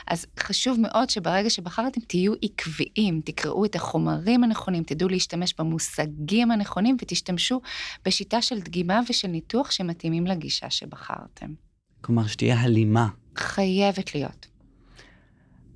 אז 0.07 0.25
חשוב 0.39 0.79
מאוד 0.79 1.09
שברגע 1.09 1.49
שבחרתם 1.49 2.01
תהיו 2.01 2.33
עקביים, 2.41 3.21
תקראו 3.25 3.65
את 3.65 3.75
החומרים 3.75 4.43
הנכונים, 4.43 4.83
תדעו 4.83 5.09
להשתמש 5.09 5.53
במושגים 5.59 6.51
הנכונים 6.51 6.97
ותשתמשו 7.01 7.61
בשיטה 8.05 8.41
של 8.41 8.59
דגימה 8.59 9.01
ושל 9.09 9.27
ניתוח 9.27 9.71
שמתאימים 9.71 10.27
לגישה 10.27 10.69
שבחרתם. 10.69 11.53
כלומר, 12.01 12.27
שתהיה 12.27 12.59
הלימה. 12.59 13.07
חייבת 13.37 14.15
להיות. 14.15 14.54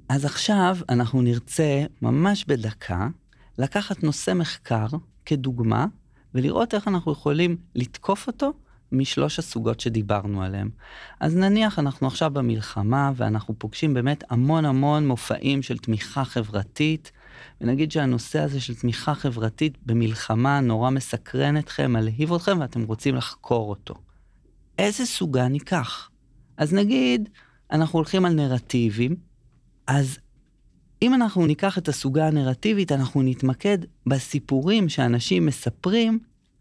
אז 0.09 0.25
עכשיו 0.25 0.77
אנחנו 0.89 1.21
נרצה, 1.21 1.83
ממש 2.01 2.45
בדקה, 2.45 3.07
לקחת 3.57 4.03
נושא 4.03 4.33
מחקר 4.33 4.87
כדוגמה, 5.25 5.85
ולראות 6.33 6.73
איך 6.73 6.87
אנחנו 6.87 7.11
יכולים 7.11 7.57
לתקוף 7.75 8.27
אותו 8.27 8.53
משלוש 8.91 9.39
הסוגות 9.39 9.79
שדיברנו 9.79 10.43
עליהן. 10.43 10.69
אז 11.19 11.35
נניח 11.35 11.79
אנחנו 11.79 12.07
עכשיו 12.07 12.29
במלחמה, 12.29 13.11
ואנחנו 13.15 13.59
פוגשים 13.59 13.93
באמת 13.93 14.23
המון 14.29 14.65
המון 14.65 15.07
מופעים 15.07 15.61
של 15.61 15.77
תמיכה 15.77 16.25
חברתית, 16.25 17.11
ונגיד 17.61 17.91
שהנושא 17.91 18.39
הזה 18.39 18.61
של 18.61 18.75
תמיכה 18.75 19.15
חברתית 19.15 19.77
במלחמה 19.85 20.59
נורא 20.59 20.89
מסקרן 20.89 21.57
אתכם, 21.57 21.93
מלהיב 21.93 22.33
אתכם, 22.33 22.59
ואתם 22.59 22.83
רוצים 22.83 23.15
לחקור 23.15 23.69
אותו. 23.69 23.95
איזה 24.77 25.05
סוגה 25.05 25.47
ניקח? 25.47 26.09
אז 26.57 26.73
נגיד, 26.73 27.29
אנחנו 27.71 27.99
הולכים 27.99 28.25
על 28.25 28.33
נרטיבים, 28.33 29.28
אז 29.89 30.19
אם 31.01 31.13
אנחנו 31.13 31.45
ניקח 31.45 31.77
את 31.77 31.87
הסוגה 31.87 32.27
הנרטיבית, 32.27 32.91
אנחנו 32.91 33.21
נתמקד 33.21 33.77
בסיפורים 34.05 34.89
שאנשים 34.89 35.45
מספרים 35.45 36.19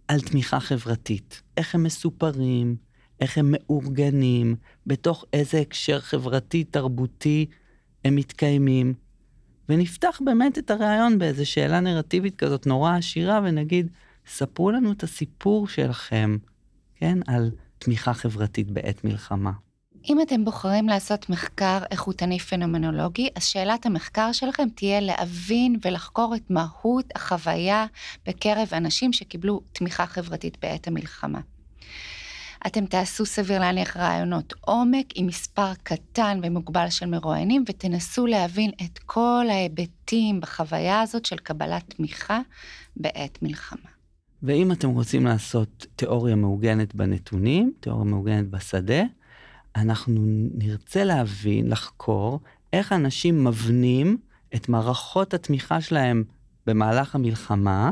על 0.08 0.20
תמיכה 0.20 0.60
חברתית. 0.60 1.42
איך 1.56 1.74
הם 1.74 1.82
מסופרים, 1.82 2.76
איך 3.20 3.38
הם 3.38 3.54
מאורגנים, 3.54 4.56
בתוך 4.86 5.24
איזה 5.32 5.60
הקשר 5.60 6.00
חברתי-תרבותי 6.00 7.46
הם 8.04 8.16
מתקיימים. 8.16 8.94
ונפתח 9.68 10.20
באמת 10.24 10.58
את 10.58 10.70
הרעיון 10.70 11.18
באיזו 11.18 11.46
שאלה 11.46 11.80
נרטיבית 11.80 12.36
כזאת 12.36 12.66
נורא 12.66 12.96
עשירה, 12.96 13.40
ונגיד, 13.44 13.90
ספרו 14.26 14.70
לנו 14.70 14.92
את 14.92 15.02
הסיפור 15.02 15.68
שלכם, 15.68 16.36
כן, 16.94 17.18
על 17.26 17.50
תמיכה 17.78 18.14
חברתית 18.14 18.70
בעת 18.70 19.04
מלחמה. 19.04 19.52
אם 20.08 20.20
אתם 20.20 20.44
בוחרים 20.44 20.88
לעשות 20.88 21.30
מחקר 21.30 21.78
איכותני 21.90 22.38
פנומנולוגי, 22.38 23.28
אז 23.34 23.44
שאלת 23.44 23.86
המחקר 23.86 24.32
שלכם 24.32 24.68
תהיה 24.74 25.00
להבין 25.00 25.76
ולחקור 25.84 26.34
את 26.34 26.50
מהות 26.50 27.04
החוויה 27.14 27.86
בקרב 28.26 28.68
אנשים 28.72 29.12
שקיבלו 29.12 29.60
תמיכה 29.72 30.06
חברתית 30.06 30.58
בעת 30.62 30.88
המלחמה. 30.88 31.40
אתם 32.66 32.86
תעשו 32.86 33.26
סביר 33.26 33.60
להניח 33.60 33.96
רעיונות 33.96 34.54
עומק 34.60 35.06
עם 35.14 35.26
מספר 35.26 35.74
קטן 35.82 36.40
ומוגבל 36.42 36.90
של 36.90 37.06
מרואיינים 37.06 37.64
ותנסו 37.68 38.26
להבין 38.26 38.70
את 38.84 38.98
כל 38.98 39.46
ההיבטים 39.50 40.40
בחוויה 40.40 41.00
הזאת 41.00 41.24
של 41.24 41.36
קבלת 41.36 41.94
תמיכה 41.94 42.40
בעת 42.96 43.42
מלחמה. 43.42 43.90
ואם 44.42 44.72
אתם 44.72 44.88
רוצים 44.88 45.26
לעשות 45.26 45.86
תיאוריה 45.96 46.36
מעוגנת 46.36 46.94
בנתונים, 46.94 47.72
תיאוריה 47.80 48.04
מעוגנת 48.04 48.50
בשדה, 48.50 49.02
אנחנו 49.78 50.20
נרצה 50.54 51.04
להבין, 51.04 51.68
לחקור, 51.68 52.40
איך 52.72 52.92
אנשים 52.92 53.44
מבנים 53.44 54.18
את 54.54 54.68
מערכות 54.68 55.34
התמיכה 55.34 55.80
שלהם 55.80 56.24
במהלך 56.66 57.14
המלחמה, 57.14 57.90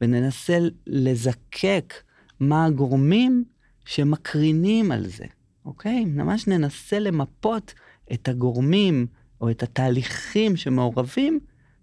וננסה 0.00 0.58
לזקק 0.86 1.94
מה 2.40 2.64
הגורמים 2.64 3.44
שמקרינים 3.84 4.92
על 4.92 5.06
זה, 5.06 5.24
אוקיי? 5.64 6.04
ממש 6.04 6.46
ננסה 6.46 6.98
למפות 6.98 7.74
את 8.12 8.28
הגורמים 8.28 9.06
או 9.40 9.50
את 9.50 9.62
התהליכים 9.62 10.56
שמעורבים 10.56 11.40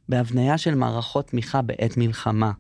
בהבניה 0.10 0.58
של 0.58 0.76
מערכות 0.76 1.28
תמיכה 1.28 1.62
בעת 1.62 1.98
מלחמה. 1.98 2.52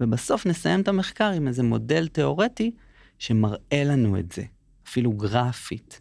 ובסוף 0.00 0.46
נסיים 0.46 0.80
את 0.80 0.88
המחקר 0.88 1.30
עם 1.30 1.48
איזה 1.48 1.62
מודל 1.62 2.08
תיאורטי 2.08 2.70
שמראה 3.18 3.84
לנו 3.84 4.18
את 4.18 4.32
זה, 4.32 4.42
אפילו 4.86 5.12
גרפית. 5.12 6.00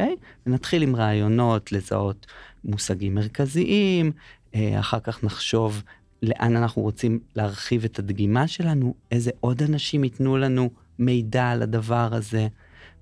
אוקיי? 0.00 0.16
ונתחיל 0.46 0.82
עם 0.82 0.96
רעיונות 0.96 1.72
לזהות 1.72 2.26
מושגים 2.64 3.14
מרכזיים, 3.14 4.12
אה, 4.54 4.80
אחר 4.80 5.00
כך 5.00 5.24
נחשוב 5.24 5.82
לאן 6.22 6.56
אנחנו 6.56 6.82
רוצים 6.82 7.20
להרחיב 7.36 7.84
את 7.84 7.98
הדגימה 7.98 8.48
שלנו, 8.48 8.94
איזה 9.10 9.30
עוד 9.40 9.62
אנשים 9.62 10.04
ייתנו 10.04 10.36
לנו 10.36 10.70
מידע 10.98 11.50
על 11.50 11.62
הדבר 11.62 12.08
הזה, 12.12 12.48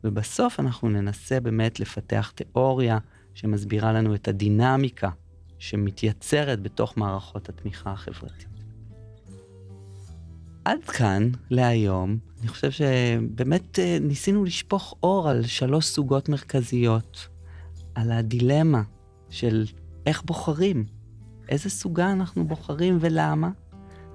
ובסוף 0.05 0.61
אנחנו 0.61 0.89
ננסה 0.89 1.41
באמת 1.41 1.81
לפתח 1.81 2.33
תיאוריה 2.35 2.99
שמסבירה 3.35 3.93
לנו 3.93 4.15
את 4.15 4.29
הדינמיקה 4.29 5.11
שמתייצרת 5.59 6.63
בתוך 6.63 6.99
מערכות 6.99 7.49
התמיכה 7.49 7.91
החברתית. 7.91 8.56
עד 10.67 10.85
כאן 10.85 11.31
להיום. 11.51 12.19
אני 12.41 12.49
חושב 12.49 12.71
שבאמת 12.71 13.79
אה, 13.79 13.99
ניסינו 14.01 14.45
לשפוך 14.45 14.95
אור 15.03 15.29
על 15.29 15.43
שלוש 15.43 15.87
סוגות 15.87 16.29
מרכזיות, 16.29 17.29
על 17.95 18.13
הדילמה 18.13 18.83
של 19.31 19.65
איך 20.07 20.23
בוחרים, 20.23 20.85
איזה 21.49 21.71
סוגה 21.71 22.13
אנחנו 22.13 22.47
בוחרים 22.49 22.99
ולמה, 23.01 23.51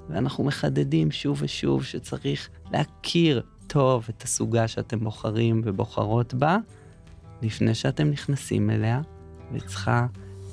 ואנחנו 0.10 0.44
מחדדים 0.44 1.12
שוב 1.12 1.38
ושוב 1.42 1.84
שצריך 1.84 2.50
להכיר 2.72 3.42
טוב 3.68 4.06
את 4.10 4.24
הסוגה 4.24 4.68
שאתם 4.68 5.00
בוחרים 5.00 5.62
ובוחרות 5.66 6.34
בה, 6.34 6.58
לפני 7.42 7.76
שאתם 7.76 8.10
נכנסים 8.10 8.70
אליה, 8.70 9.02
וצריכה 9.54 10.08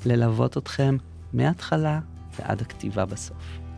ללוות 0.05 0.57
אתכם 0.57 0.97
מההתחלה 1.33 1.99
ועד 2.39 2.61
הכתיבה 2.61 3.05
בסוף. 3.05 3.68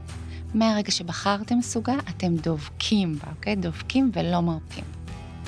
מהרגע 0.53 0.91
שבחרתם 0.91 1.61
סוגה, 1.61 1.95
אתם 2.09 2.35
דובקים 2.35 3.15
בה, 3.15 3.31
אוקיי? 3.37 3.55
דובקים 3.55 4.11
ולא 4.13 4.41
מרפים. 4.41 4.83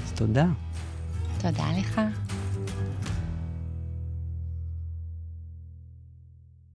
אז 0.05 0.11
תודה. 0.11 0.45
תודה 1.41 1.65
לך. 1.79 2.01